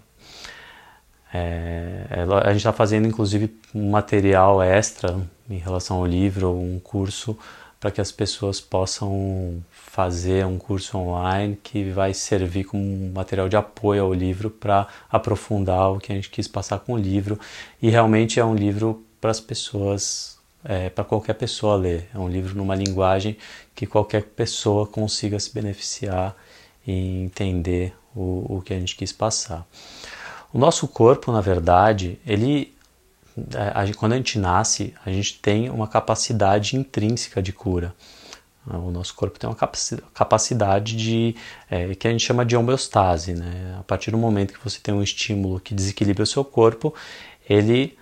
É, 1.33 2.07
a 2.45 2.49
gente 2.51 2.59
está 2.59 2.73
fazendo 2.73 3.09
inclusive 3.09 3.53
um 3.75 3.91
material 3.91 4.63
extra 4.63 5.21
em 5.51 5.59
relação 5.59 5.97
ao 5.97 6.07
livro, 6.07 6.53
um 6.53 6.79
curso 6.79 7.37
para 7.81 7.91
que 7.91 8.01
as 8.01 8.13
pessoas 8.13 8.61
possam 8.61 9.63
fazer 9.95 10.45
um 10.45 10.59
curso 10.59 10.99
online 10.99 11.57
que 11.63 11.89
vai 11.89 12.13
servir 12.13 12.65
como 12.65 13.13
material 13.15 13.49
de 13.49 13.57
apoio 13.57 14.03
ao 14.03 14.13
livro 14.13 14.51
para 14.51 14.89
aprofundar 15.09 15.93
o 15.93 16.01
que 16.01 16.11
a 16.11 16.17
gente 16.17 16.29
quis 16.29 16.49
passar 16.49 16.81
com 16.81 16.95
o 16.95 16.99
livro. 16.99 17.39
E 17.81 17.89
realmente 17.91 18.41
é 18.41 18.45
um 18.45 18.57
livro 18.57 19.05
para 19.21 19.31
as 19.31 19.39
pessoas 19.39 20.37
é, 20.65 20.91
para 20.91 21.05
qualquer 21.05 21.35
pessoa 21.35 21.77
ler. 21.77 22.09
É 22.13 22.19
um 22.19 22.29
livro 22.29 22.57
numa 22.57 22.75
linguagem 22.75 23.37
que 23.73 23.87
qualquer 23.87 24.25
pessoa 24.25 24.85
consiga 24.85 25.39
se 25.39 25.55
beneficiar 25.55 26.35
e 26.85 27.23
entender 27.23 27.95
o, 28.17 28.57
o 28.57 28.63
que 28.63 28.75
a 28.75 28.79
gente 28.81 28.97
quis 28.97 29.13
passar. 29.13 29.65
O 30.53 30.59
nosso 30.59 30.89
corpo, 30.89 31.31
na 31.31 31.41
verdade, 31.41 32.19
ele 32.27 32.75
é, 33.37 33.93
quando 33.93 34.15
a 34.15 34.17
gente 34.17 34.41
nasce, 34.41 34.93
a 35.07 35.11
gente 35.13 35.39
tem 35.39 35.71
uma 35.71 35.87
capacidade 35.87 36.77
intrínseca 36.77 37.41
de 37.41 37.53
cura. 37.53 37.95
O 38.67 38.91
nosso 38.91 39.15
corpo 39.15 39.39
tem 39.39 39.49
uma 39.49 39.57
capacidade 40.15 40.97
de 40.97 41.37
é, 41.71 41.95
que 41.95 42.09
a 42.09 42.11
gente 42.11 42.25
chama 42.25 42.47
de 42.47 42.57
homeostase. 42.57 43.35
Né? 43.35 43.77
A 43.79 43.83
partir 43.83 44.11
do 44.11 44.17
momento 44.17 44.55
que 44.55 44.65
você 44.65 44.81
tem 44.81 44.95
um 44.95 45.03
estímulo 45.03 45.61
que 45.61 45.75
desequilibra 45.75 46.23
o 46.23 46.27
seu 46.27 46.45
corpo, 46.45 46.95
ele 47.49 47.99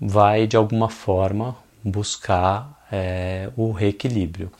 vai 0.00 0.46
de 0.46 0.56
alguma 0.56 0.88
forma 0.88 1.56
buscar 1.84 2.84
é, 2.90 3.48
o 3.56 3.70
reequilíbrio. 3.70 4.50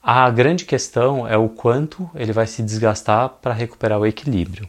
A 0.00 0.30
grande 0.30 0.64
questão 0.64 1.26
é 1.26 1.36
o 1.36 1.48
quanto 1.48 2.08
ele 2.14 2.32
vai 2.32 2.46
se 2.46 2.62
desgastar 2.62 3.28
para 3.28 3.52
recuperar 3.52 3.98
o 3.98 4.06
equilíbrio. 4.06 4.68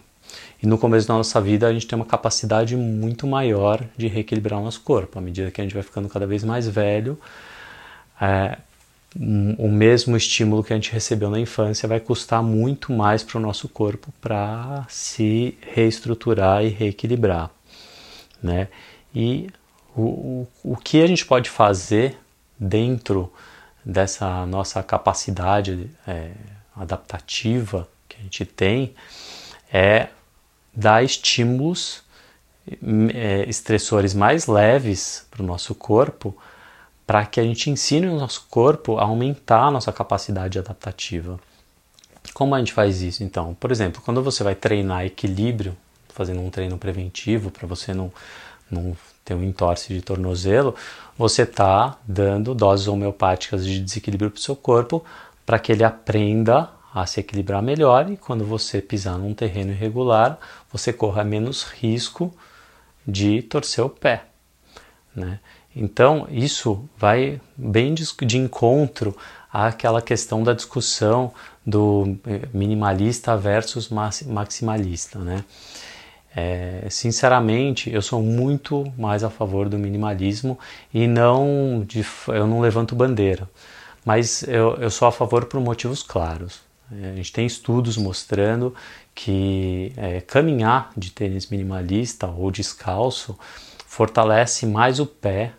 E 0.61 0.65
no 0.65 0.79
começo 0.79 1.07
da 1.07 1.13
nossa 1.13 1.39
vida 1.39 1.67
a 1.67 1.73
gente 1.73 1.85
tem 1.85 1.95
uma 1.95 2.05
capacidade 2.05 2.75
muito 2.75 3.27
maior 3.27 3.83
de 3.95 4.07
reequilibrar 4.07 4.59
o 4.59 4.63
nosso 4.63 4.81
corpo. 4.81 5.19
À 5.19 5.21
medida 5.21 5.51
que 5.51 5.61
a 5.61 5.63
gente 5.63 5.75
vai 5.75 5.83
ficando 5.83 6.09
cada 6.09 6.25
vez 6.25 6.43
mais 6.43 6.67
velho, 6.67 7.19
é, 8.19 8.57
o 9.57 9.67
mesmo 9.67 10.15
estímulo 10.15 10.63
que 10.63 10.71
a 10.71 10.75
gente 10.75 10.91
recebeu 10.91 11.29
na 11.29 11.39
infância 11.39 11.87
vai 11.87 11.99
custar 11.99 12.43
muito 12.43 12.93
mais 12.93 13.23
para 13.23 13.37
o 13.37 13.41
nosso 13.41 13.67
corpo 13.67 14.13
para 14.21 14.85
se 14.89 15.57
reestruturar 15.61 16.63
e 16.63 16.69
reequilibrar. 16.69 17.49
Né? 18.41 18.67
E 19.13 19.49
o, 19.95 20.01
o, 20.01 20.47
o 20.63 20.75
que 20.75 21.01
a 21.01 21.07
gente 21.07 21.25
pode 21.25 21.49
fazer 21.49 22.17
dentro 22.59 23.31
dessa 23.83 24.45
nossa 24.45 24.83
capacidade 24.83 25.89
é, 26.07 26.31
adaptativa 26.75 27.87
que 28.07 28.17
a 28.19 28.21
gente 28.21 28.45
tem 28.45 28.93
é 29.71 30.09
dar 30.73 31.03
estímulos 31.03 32.03
é, 33.13 33.49
estressores 33.49 34.13
mais 34.13 34.45
leves 34.45 35.25
para 35.31 35.41
o 35.41 35.45
nosso 35.45 35.73
corpo 35.73 36.37
para 37.07 37.25
que 37.25 37.39
a 37.39 37.43
gente 37.43 37.69
ensine 37.69 38.05
o 38.07 38.19
nosso 38.19 38.45
corpo 38.49 38.97
a 38.97 39.03
aumentar 39.03 39.63
a 39.63 39.71
nossa 39.71 39.93
capacidade 39.93 40.59
adaptativa. 40.59 41.39
Como 42.33 42.53
a 42.53 42.59
gente 42.59 42.73
faz 42.73 43.01
isso 43.01 43.23
então? 43.23 43.53
Por 43.53 43.71
exemplo, 43.71 44.01
quando 44.03 44.21
você 44.21 44.43
vai 44.43 44.53
treinar 44.53 45.05
equilíbrio, 45.05 45.75
fazendo 46.09 46.41
um 46.41 46.49
treino 46.49 46.77
preventivo 46.77 47.49
para 47.49 47.65
você 47.65 47.93
não, 47.93 48.11
não 48.69 48.95
tem 49.23 49.37
um 49.37 49.43
entorse 49.43 49.93
de 49.93 50.01
tornozelo, 50.01 50.75
você 51.17 51.43
está 51.43 51.97
dando 52.05 52.53
doses 52.53 52.89
homeopáticas 52.89 53.65
de 53.65 53.79
desequilíbrio 53.79 54.29
para 54.29 54.39
o 54.39 54.41
seu 54.41 54.55
corpo 54.55 55.03
para 55.45 55.57
que 55.57 55.71
ele 55.71 55.85
aprenda 55.85 56.69
a 56.93 57.05
se 57.05 57.21
equilibrar 57.21 57.61
melhor 57.61 58.11
e 58.11 58.17
quando 58.17 58.43
você 58.43 58.81
pisar 58.81 59.17
num 59.17 59.33
terreno 59.33 59.71
irregular, 59.71 60.37
você 60.69 60.91
corra 60.91 61.23
menos 61.23 61.63
risco 61.63 62.33
de 63.07 63.41
torcer 63.43 63.85
o 63.85 63.89
pé. 63.89 64.25
Né? 65.15 65.39
Então, 65.79 66.27
isso 66.31 66.89
vai 66.97 67.39
bem 67.55 67.93
de 67.93 68.37
encontro 68.37 69.15
àquela 69.53 70.01
questão 70.01 70.41
da 70.41 70.51
discussão 70.51 71.31
do 71.63 72.17
eh, 72.25 72.47
minimalista 72.51 73.37
versus 73.37 73.87
maximalista. 74.25 75.19
Né? 75.19 75.45
É, 76.35 76.87
sinceramente, 76.89 77.93
eu 77.93 78.01
sou 78.01 78.23
muito 78.23 78.91
mais 78.97 79.23
a 79.23 79.29
favor 79.29 79.69
do 79.69 79.77
minimalismo 79.77 80.57
e 80.91 81.05
não 81.05 81.83
de, 81.87 82.03
eu 82.29 82.47
não 82.47 82.59
levanto 82.59 82.95
bandeira, 82.95 83.47
mas 84.03 84.41
eu, 84.43 84.77
eu 84.77 84.89
sou 84.89 85.07
a 85.07 85.11
favor 85.11 85.45
por 85.45 85.59
motivos 85.59 86.01
claros. 86.01 86.61
É, 86.91 87.11
a 87.11 87.15
gente 87.15 87.31
tem 87.31 87.45
estudos 87.45 87.97
mostrando 87.97 88.73
que 89.13 89.93
é, 89.95 90.21
caminhar 90.21 90.91
de 90.97 91.11
tênis 91.11 91.47
minimalista 91.47 92.25
ou 92.25 92.49
descalço 92.49 93.37
fortalece 93.85 94.65
mais 94.65 94.99
o 94.99 95.05
pé 95.05 95.53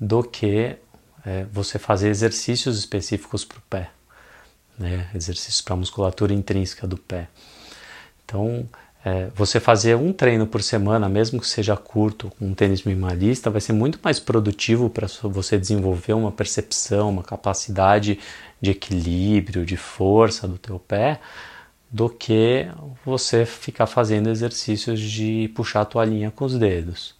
do 0.00 0.22
que 0.22 0.76
é, 1.24 1.44
você 1.52 1.78
fazer 1.78 2.08
exercícios 2.08 2.78
específicos 2.78 3.44
para 3.44 3.58
o 3.58 3.62
pé, 3.62 3.90
né? 4.78 5.08
exercícios 5.14 5.60
para 5.60 5.74
a 5.74 5.76
musculatura 5.76 6.32
intrínseca 6.32 6.86
do 6.86 6.96
pé. 6.96 7.28
Então, 8.24 8.68
é, 9.04 9.28
você 9.34 9.60
fazer 9.60 9.96
um 9.96 10.12
treino 10.12 10.46
por 10.46 10.62
semana, 10.62 11.08
mesmo 11.10 11.38
que 11.38 11.46
seja 11.46 11.76
curto, 11.76 12.32
com 12.38 12.46
um 12.46 12.54
tênis 12.54 12.84
minimalista, 12.84 13.50
vai 13.50 13.60
ser 13.60 13.74
muito 13.74 13.98
mais 14.02 14.18
produtivo 14.18 14.88
para 14.88 15.06
você 15.24 15.58
desenvolver 15.58 16.14
uma 16.14 16.32
percepção, 16.32 17.10
uma 17.10 17.22
capacidade 17.22 18.18
de 18.60 18.70
equilíbrio, 18.70 19.66
de 19.66 19.76
força 19.76 20.48
do 20.48 20.56
teu 20.56 20.78
pé, 20.78 21.20
do 21.90 22.08
que 22.08 22.66
você 23.04 23.44
ficar 23.44 23.86
fazendo 23.86 24.30
exercícios 24.30 24.98
de 24.98 25.50
puxar 25.54 25.82
a 25.82 25.84
toalhinha 25.84 26.30
com 26.30 26.46
os 26.46 26.58
dedos. 26.58 27.14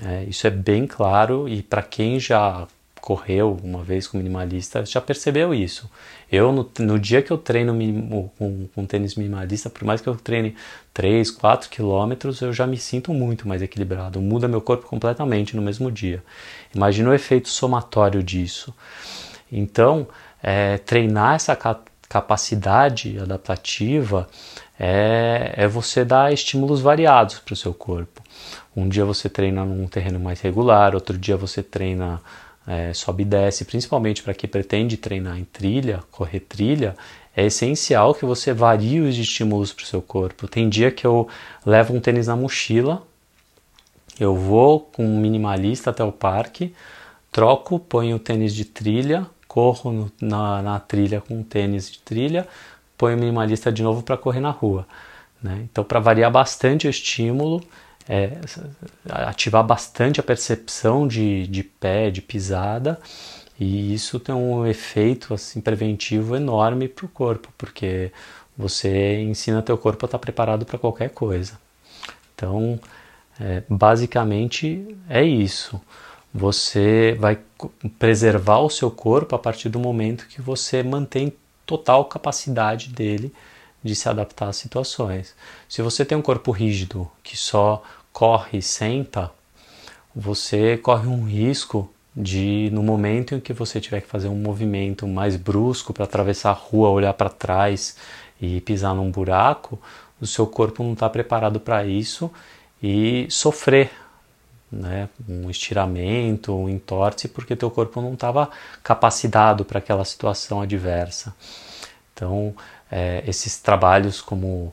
É, 0.00 0.24
isso 0.24 0.46
é 0.46 0.50
bem 0.50 0.86
claro 0.86 1.48
e 1.48 1.62
para 1.62 1.82
quem 1.82 2.18
já 2.18 2.66
correu 3.02 3.58
uma 3.64 3.82
vez 3.82 4.06
com 4.06 4.16
minimalista 4.16 4.86
já 4.86 5.00
percebeu 5.00 5.52
isso. 5.52 5.90
Eu, 6.30 6.52
no, 6.52 6.70
no 6.78 6.98
dia 6.98 7.20
que 7.20 7.32
eu 7.32 7.36
treino 7.36 7.76
com, 8.38 8.68
com 8.72 8.86
tênis 8.86 9.16
minimalista, 9.16 9.68
por 9.68 9.84
mais 9.84 10.00
que 10.00 10.08
eu 10.08 10.14
treine 10.14 10.54
3, 10.94 11.30
4 11.32 11.68
quilômetros, 11.68 12.40
eu 12.40 12.52
já 12.52 12.66
me 12.66 12.78
sinto 12.78 13.12
muito 13.12 13.46
mais 13.46 13.60
equilibrado. 13.60 14.22
Muda 14.22 14.46
meu 14.46 14.60
corpo 14.60 14.86
completamente 14.86 15.56
no 15.56 15.60
mesmo 15.60 15.90
dia. 15.90 16.22
Imagina 16.74 17.10
o 17.10 17.14
efeito 17.14 17.48
somatório 17.48 18.22
disso. 18.22 18.72
Então, 19.50 20.06
é, 20.40 20.78
treinar 20.78 21.34
essa 21.34 21.58
capacidade 22.08 23.18
adaptativa 23.18 24.28
é, 24.84 25.54
é 25.56 25.68
você 25.68 26.04
dar 26.04 26.32
estímulos 26.32 26.80
variados 26.80 27.38
para 27.38 27.52
o 27.52 27.56
seu 27.56 27.72
corpo. 27.72 28.20
Um 28.74 28.88
dia 28.88 29.04
você 29.04 29.28
treina 29.28 29.64
num 29.64 29.86
terreno 29.86 30.18
mais 30.18 30.40
regular, 30.40 30.96
outro 30.96 31.16
dia 31.16 31.36
você 31.36 31.62
treina 31.62 32.20
é, 32.66 32.92
sobe 32.92 33.22
e 33.22 33.26
desce, 33.26 33.64
principalmente 33.64 34.24
para 34.24 34.34
quem 34.34 34.50
pretende 34.50 34.96
treinar 34.96 35.38
em 35.38 35.44
trilha, 35.44 36.02
correr 36.10 36.40
trilha, 36.40 36.96
é 37.36 37.46
essencial 37.46 38.12
que 38.12 38.24
você 38.24 38.52
varie 38.52 39.00
os 39.00 39.16
estímulos 39.16 39.72
para 39.72 39.84
o 39.84 39.86
seu 39.86 40.02
corpo. 40.02 40.48
Tem 40.48 40.68
dia 40.68 40.90
que 40.90 41.06
eu 41.06 41.28
levo 41.64 41.94
um 41.94 42.00
tênis 42.00 42.26
na 42.26 42.34
mochila, 42.34 43.06
eu 44.18 44.34
vou 44.34 44.80
com 44.80 45.06
um 45.06 45.20
minimalista 45.20 45.90
até 45.90 46.02
o 46.02 46.10
parque, 46.10 46.74
troco, 47.30 47.78
ponho 47.78 48.16
o 48.16 48.18
tênis 48.18 48.52
de 48.52 48.64
trilha, 48.64 49.26
corro 49.46 49.92
no, 49.92 50.12
na, 50.20 50.60
na 50.60 50.80
trilha 50.80 51.20
com 51.20 51.40
tênis 51.42 51.88
de 51.88 52.00
trilha, 52.00 52.48
ponho 53.02 53.16
o 53.16 53.20
minimalista 53.20 53.72
de 53.72 53.82
novo 53.82 54.00
para 54.04 54.16
correr 54.16 54.38
na 54.38 54.50
rua. 54.50 54.86
Né? 55.42 55.66
Então, 55.68 55.82
para 55.82 55.98
variar 55.98 56.30
bastante 56.30 56.86
o 56.86 56.90
estímulo, 56.90 57.60
é, 58.08 58.38
ativar 59.08 59.64
bastante 59.64 60.20
a 60.20 60.22
percepção 60.22 61.08
de, 61.08 61.48
de 61.48 61.64
pé, 61.64 62.12
de 62.12 62.22
pisada, 62.22 63.00
e 63.58 63.92
isso 63.92 64.20
tem 64.20 64.32
um 64.32 64.64
efeito 64.64 65.34
assim 65.34 65.60
preventivo 65.60 66.36
enorme 66.36 66.86
para 66.86 67.04
o 67.04 67.08
corpo, 67.08 67.48
porque 67.58 68.12
você 68.56 69.20
ensina 69.20 69.60
teu 69.62 69.76
corpo 69.76 70.04
a 70.04 70.06
estar 70.06 70.18
tá 70.18 70.22
preparado 70.22 70.64
para 70.64 70.78
qualquer 70.78 71.10
coisa. 71.10 71.58
Então, 72.36 72.78
é, 73.40 73.64
basicamente 73.68 74.96
é 75.08 75.24
isso. 75.24 75.80
Você 76.32 77.16
vai 77.18 77.40
preservar 77.98 78.60
o 78.60 78.70
seu 78.70 78.92
corpo 78.92 79.34
a 79.34 79.38
partir 79.40 79.68
do 79.68 79.80
momento 79.80 80.28
que 80.28 80.40
você 80.40 80.84
mantém 80.84 81.32
total 81.66 82.04
capacidade 82.04 82.88
dele 82.88 83.32
de 83.82 83.94
se 83.94 84.08
adaptar 84.08 84.48
às 84.48 84.56
situações. 84.56 85.34
Se 85.68 85.82
você 85.82 86.04
tem 86.04 86.16
um 86.16 86.22
corpo 86.22 86.50
rígido 86.50 87.10
que 87.22 87.36
só 87.36 87.82
corre 88.12 88.58
e 88.58 88.62
senta, 88.62 89.30
você 90.14 90.76
corre 90.76 91.08
um 91.08 91.24
risco 91.24 91.90
de 92.14 92.68
no 92.72 92.82
momento 92.82 93.34
em 93.34 93.40
que 93.40 93.52
você 93.52 93.80
tiver 93.80 94.02
que 94.02 94.06
fazer 94.06 94.28
um 94.28 94.36
movimento 94.36 95.08
mais 95.08 95.36
brusco 95.36 95.92
para 95.92 96.04
atravessar 96.04 96.50
a 96.50 96.54
rua, 96.54 96.90
olhar 96.90 97.14
para 97.14 97.30
trás 97.30 97.96
e 98.40 98.60
pisar 98.60 98.94
num 98.94 99.10
buraco, 99.10 99.80
o 100.20 100.26
seu 100.26 100.46
corpo 100.46 100.82
não 100.82 100.92
está 100.92 101.08
preparado 101.08 101.58
para 101.58 101.84
isso 101.86 102.30
e 102.82 103.26
sofrer 103.30 103.90
né, 104.72 105.08
um 105.28 105.50
estiramento, 105.50 106.54
um 106.54 106.68
entorse, 106.68 107.28
porque 107.28 107.54
teu 107.54 107.70
corpo 107.70 108.00
não 108.00 108.14
estava 108.14 108.50
capacitado 108.82 109.64
para 109.64 109.78
aquela 109.78 110.04
situação 110.04 110.62
adversa. 110.62 111.34
Então, 112.14 112.54
é, 112.90 113.22
esses 113.26 113.58
trabalhos 113.58 114.20
como 114.22 114.72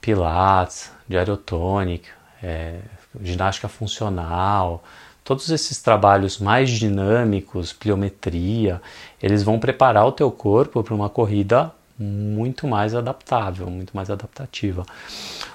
Pilates, 0.00 0.90
diarotônica, 1.08 2.10
é, 2.42 2.80
ginástica 3.22 3.68
funcional, 3.68 4.84
todos 5.24 5.50
esses 5.50 5.80
trabalhos 5.80 6.38
mais 6.38 6.70
dinâmicos, 6.70 7.72
pliometria, 7.72 8.80
eles 9.22 9.42
vão 9.42 9.58
preparar 9.58 10.06
o 10.06 10.12
teu 10.12 10.30
corpo 10.30 10.82
para 10.82 10.94
uma 10.94 11.08
corrida 11.08 11.72
muito 11.98 12.66
mais 12.66 12.94
adaptável, 12.94 13.68
muito 13.68 13.94
mais 13.96 14.08
adaptativa. 14.08 14.86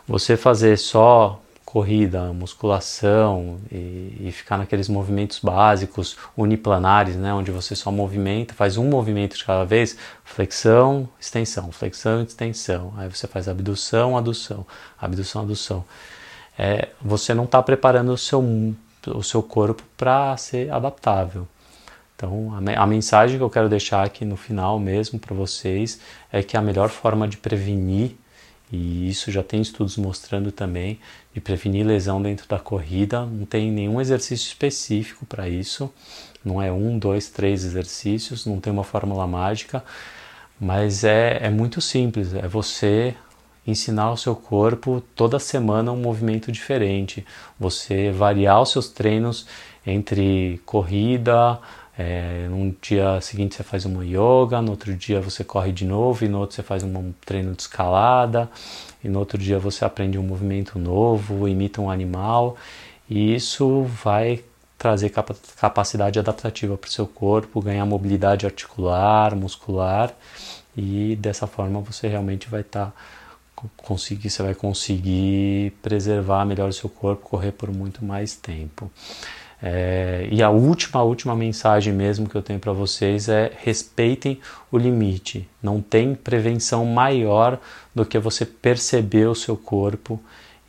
Você 0.08 0.36
fazer 0.36 0.78
só 0.78 1.40
corrida, 1.74 2.32
musculação 2.34 3.58
e, 3.72 4.28
e, 4.28 4.32
ficar 4.32 4.60
naqueles 4.60 4.88
movimentos 4.88 5.40
básicos 5.40 6.16
uniplanares, 6.38 7.16
né, 7.16 7.34
onde 7.34 7.50
você 7.50 7.76
só 7.76 7.92
movimenta, 7.92 8.54
faz 8.54 8.78
um 8.78 8.88
movimento 8.88 9.36
de 9.36 9.44
cada 9.44 9.66
vez, 9.66 9.98
flexão, 10.24 11.10
extensão, 11.20 11.72
flexão, 11.72 12.22
extensão. 12.22 12.94
Aí 12.96 13.10
você 13.10 13.26
faz 13.26 13.48
abdução, 13.48 14.16
adução, 14.16 14.68
abdução, 15.02 15.42
adução. 15.42 15.84
É, 16.60 16.90
você 17.02 17.34
não 17.34 17.46
está 17.46 17.60
preparando 17.64 18.14
o 18.14 18.18
seu, 18.20 18.76
o 19.08 19.24
seu 19.24 19.42
corpo 19.42 19.82
para 19.98 20.38
ser 20.38 20.72
adaptável. 20.72 21.48
Então, 22.16 22.54
a, 22.54 22.84
a 22.84 22.86
mensagem 22.86 23.40
que 23.40 23.44
eu 23.44 23.50
quero 23.50 23.68
deixar 23.68 24.04
aqui 24.04 24.24
no 24.24 24.38
final 24.38 24.78
mesmo 24.78 25.18
para 25.18 25.34
vocês 25.34 26.00
é 26.32 26.44
que 26.44 26.56
a 26.56 26.62
melhor 26.62 26.90
forma 26.90 27.28
de 27.28 27.38
prevenir 27.38 28.16
e 28.74 29.08
isso 29.08 29.32
já 29.32 29.44
tem 29.44 29.62
estudos 29.62 29.98
mostrando 29.98 30.52
também 30.52 31.00
de 31.32 31.40
prevenir 31.40 31.86
lesão 31.86 32.20
dentro 32.20 32.48
da 32.48 32.58
corrida. 32.58 33.24
Não 33.24 33.46
tem 33.46 33.72
nenhum 33.72 34.02
exercício 34.02 34.48
específico 34.48 35.28
para 35.28 35.48
isso. 35.48 35.94
Não 36.44 36.60
é 36.60 36.72
um, 36.72 36.98
dois, 36.98 37.30
três 37.30 37.64
exercícios, 37.64 38.48
não 38.48 38.60
tem 38.60 38.74
uma 38.74 38.84
fórmula 38.84 39.28
mágica, 39.28 39.84
mas 40.60 41.04
é, 41.04 41.38
é 41.44 41.52
muito 41.52 41.80
simples. 41.82 42.34
É 42.34 42.48
você 42.48 43.14
ensinar 43.66 44.06
ao 44.06 44.18
seu 44.18 44.36
corpo 44.36 45.04
toda 45.16 45.38
semana 45.38 45.92
um 45.92 46.02
movimento 46.02 46.52
diferente. 46.52 47.24
Você 47.60 48.10
variar 48.10 48.60
os 48.60 48.72
seus 48.72 48.90
treinos 48.90 49.46
entre 49.86 50.60
corrida, 50.66 51.60
é, 51.98 52.48
num 52.50 52.76
dia 52.82 53.22
seguinte 53.22 53.56
você 53.56 53.64
faz 53.64 53.86
uma 53.86 54.04
yoga, 54.04 54.62
no 54.62 54.72
outro 54.72 54.96
dia 54.96 55.22
você 55.22 55.44
corre 55.44 55.72
de 55.72 55.86
novo, 55.86 56.26
e 56.26 56.28
no 56.28 56.40
outro 56.40 56.56
você 56.56 56.64
faz 56.64 56.84
um 56.84 57.14
treino 57.26 57.54
de 57.54 57.62
escalada, 57.62 58.50
e 59.04 59.10
no 59.10 59.20
outro 59.20 59.38
dia 59.38 59.60
você 59.60 59.86
aprende 59.86 60.18
um 60.18 60.24
movimento 60.24 60.80
novo, 60.80 61.48
imita 61.48 61.82
um 61.82 61.90
animal, 61.90 62.58
e 63.10 63.36
isso 63.36 63.84
vai 63.84 64.44
trazer 64.78 65.14
capacidade 65.56 66.20
adaptativa 66.20 66.76
para 66.78 66.88
o 66.88 66.92
seu 66.92 67.08
corpo, 67.08 67.62
ganhar 67.62 67.86
mobilidade 67.86 68.46
articular, 68.46 69.36
muscular, 69.36 70.12
e 70.76 71.16
dessa 71.18 71.46
forma 71.46 71.80
você 71.80 72.08
realmente 72.08 72.50
vai 72.50 72.62
estar 72.62 72.88
tá, 72.88 72.94
conseguir, 73.78 74.30
você 74.30 74.42
vai 74.42 74.56
conseguir 74.56 75.72
preservar 75.82 76.44
melhor 76.44 76.70
o 76.70 76.74
seu 76.74 76.90
corpo, 76.90 77.30
correr 77.30 77.52
por 77.52 77.72
muito 77.72 78.04
mais 78.04 78.36
tempo. 78.36 78.92
É, 79.66 80.28
e 80.30 80.44
a 80.44 80.50
última, 80.50 81.00
a 81.00 81.04
última 81.04 81.34
mensagem 81.34 81.94
mesmo 81.94 82.28
que 82.28 82.36
eu 82.36 82.42
tenho 82.42 82.60
para 82.60 82.74
vocês 82.74 83.30
é 83.30 83.50
respeitem 83.60 84.42
o 84.70 84.78
limite. 84.78 85.48
Não 85.62 85.80
tem 85.80 86.14
prevenção 86.14 86.86
maior 86.86 87.58
do 87.96 88.06
que 88.06 88.20
você 88.20 88.46
perceber 88.46 89.26
o 89.26 89.36
seu 89.36 89.56
corpo 89.56 90.20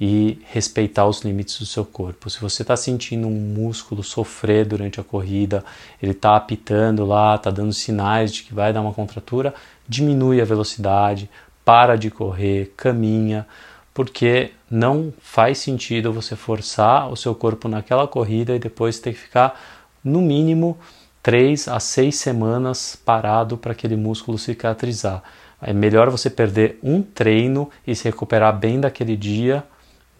e 0.01 0.39
respeitar 0.47 1.07
os 1.09 1.23
limites 1.23 1.59
do 1.59 1.67
seu 1.67 1.85
corpo. 1.85 2.31
Se 2.31 2.41
você 2.41 2.63
está 2.63 2.77
sentindo 2.77 3.27
um 3.27 3.33
músculo 3.33 4.01
sofrer 4.05 4.65
durante 4.65 5.01
a 5.01 5.05
corrida, 5.05 5.65
ele 6.01 6.13
está 6.13 6.37
apitando 6.37 7.05
lá, 7.05 7.35
está 7.35 7.51
dando 7.51 7.73
sinais 7.73 8.33
de 8.33 8.45
que 8.45 8.55
vai 8.55 8.73
dar 8.73 8.81
uma 8.81 8.95
contratura, 8.95 9.53
diminui 9.89 10.41
a 10.41 10.45
velocidade, 10.45 11.29
para 11.65 11.97
de 11.97 12.13
correr, 12.13 12.73
caminha 12.77 13.45
porque 13.95 14.51
não 14.75 15.15
faz 15.21 15.59
sentido 15.59 16.13
você 16.13 16.35
forçar 16.35 17.09
o 17.09 17.17
seu 17.17 17.33
corpo 17.33 17.69
naquela 17.69 18.09
corrida 18.09 18.57
e 18.57 18.59
depois 18.59 18.99
ter 18.99 19.13
que 19.13 19.21
ficar 19.21 19.61
no 20.03 20.21
mínimo 20.21 20.77
3 21.23 21.69
a 21.69 21.79
6 21.79 22.13
semanas 22.17 22.97
parado 22.97 23.57
para 23.57 23.71
aquele 23.71 23.95
músculo 23.95 24.37
cicatrizar. 24.37 25.23
É 25.63 25.73
melhor 25.73 26.11
você 26.11 26.29
perder 26.29 26.77
um 26.83 27.03
treino 27.03 27.71
e 27.87 27.95
se 27.95 28.05
recuperar 28.05 28.59
bem 28.59 28.81
daquele 28.81 29.17
dia, 29.17 29.63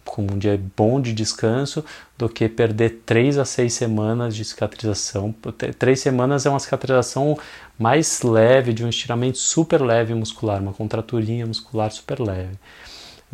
com 0.05 0.21
um 0.21 0.37
dia 0.37 0.59
bom 0.77 1.01
de 1.01 1.11
descanso, 1.11 1.83
do 2.17 2.29
que 2.29 2.47
perder 2.47 3.01
3 3.05 3.37
a 3.37 3.43
6 3.43 3.73
semanas 3.73 4.33
de 4.33 4.45
cicatrização. 4.45 5.35
3 5.77 5.99
semanas 5.99 6.45
é 6.45 6.49
uma 6.49 6.61
cicatrização 6.61 7.37
mais 7.77 8.21
leve, 8.21 8.71
de 8.71 8.85
um 8.85 8.89
estiramento 8.89 9.37
super 9.37 9.81
leve 9.81 10.13
muscular, 10.13 10.61
uma 10.61 10.73
contraturinha 10.73 11.45
muscular 11.45 11.91
super 11.91 12.21
leve. 12.21 12.57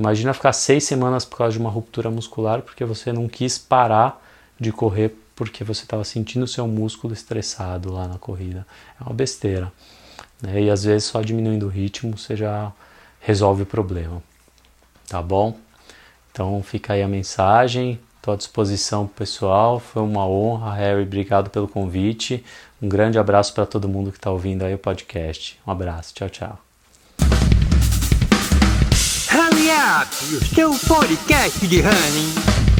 Imagina 0.01 0.33
ficar 0.33 0.51
seis 0.51 0.83
semanas 0.83 1.23
por 1.23 1.37
causa 1.37 1.53
de 1.53 1.59
uma 1.59 1.69
ruptura 1.69 2.09
muscular 2.09 2.63
porque 2.63 2.83
você 2.83 3.13
não 3.13 3.27
quis 3.27 3.59
parar 3.59 4.19
de 4.59 4.71
correr 4.71 5.15
porque 5.35 5.63
você 5.63 5.83
estava 5.83 6.03
sentindo 6.03 6.41
o 6.41 6.47
seu 6.47 6.67
músculo 6.67 7.13
estressado 7.13 7.93
lá 7.93 8.07
na 8.07 8.17
corrida. 8.17 8.65
É 8.99 9.03
uma 9.03 9.13
besteira. 9.13 9.71
Né? 10.41 10.63
E 10.63 10.69
às 10.71 10.83
vezes 10.83 11.03
só 11.03 11.21
diminuindo 11.21 11.67
o 11.67 11.69
ritmo 11.69 12.17
você 12.17 12.35
já 12.35 12.71
resolve 13.19 13.61
o 13.61 13.65
problema. 13.65 14.23
Tá 15.07 15.21
bom? 15.21 15.55
Então 16.31 16.63
fica 16.63 16.93
aí 16.93 17.03
a 17.03 17.07
mensagem. 17.07 17.99
Estou 18.17 18.33
à 18.33 18.37
disposição 18.37 19.05
pessoal. 19.05 19.79
Foi 19.79 20.01
uma 20.01 20.25
honra, 20.25 20.73
Harry. 20.73 21.03
Obrigado 21.03 21.51
pelo 21.51 21.67
convite. 21.67 22.43
Um 22.81 22.89
grande 22.89 23.19
abraço 23.19 23.53
para 23.53 23.67
todo 23.67 23.87
mundo 23.87 24.11
que 24.11 24.17
está 24.17 24.31
ouvindo 24.31 24.63
aí 24.63 24.73
o 24.73 24.79
podcast. 24.79 25.59
Um 25.67 25.71
abraço. 25.71 26.11
Tchau, 26.15 26.29
tchau. 26.29 26.70
Hurry 29.33 29.69
Up, 29.71 30.35
o 30.35 30.45
seu 30.53 30.71
podcast 30.89 31.65
de 31.65 31.81
running. 31.81 32.70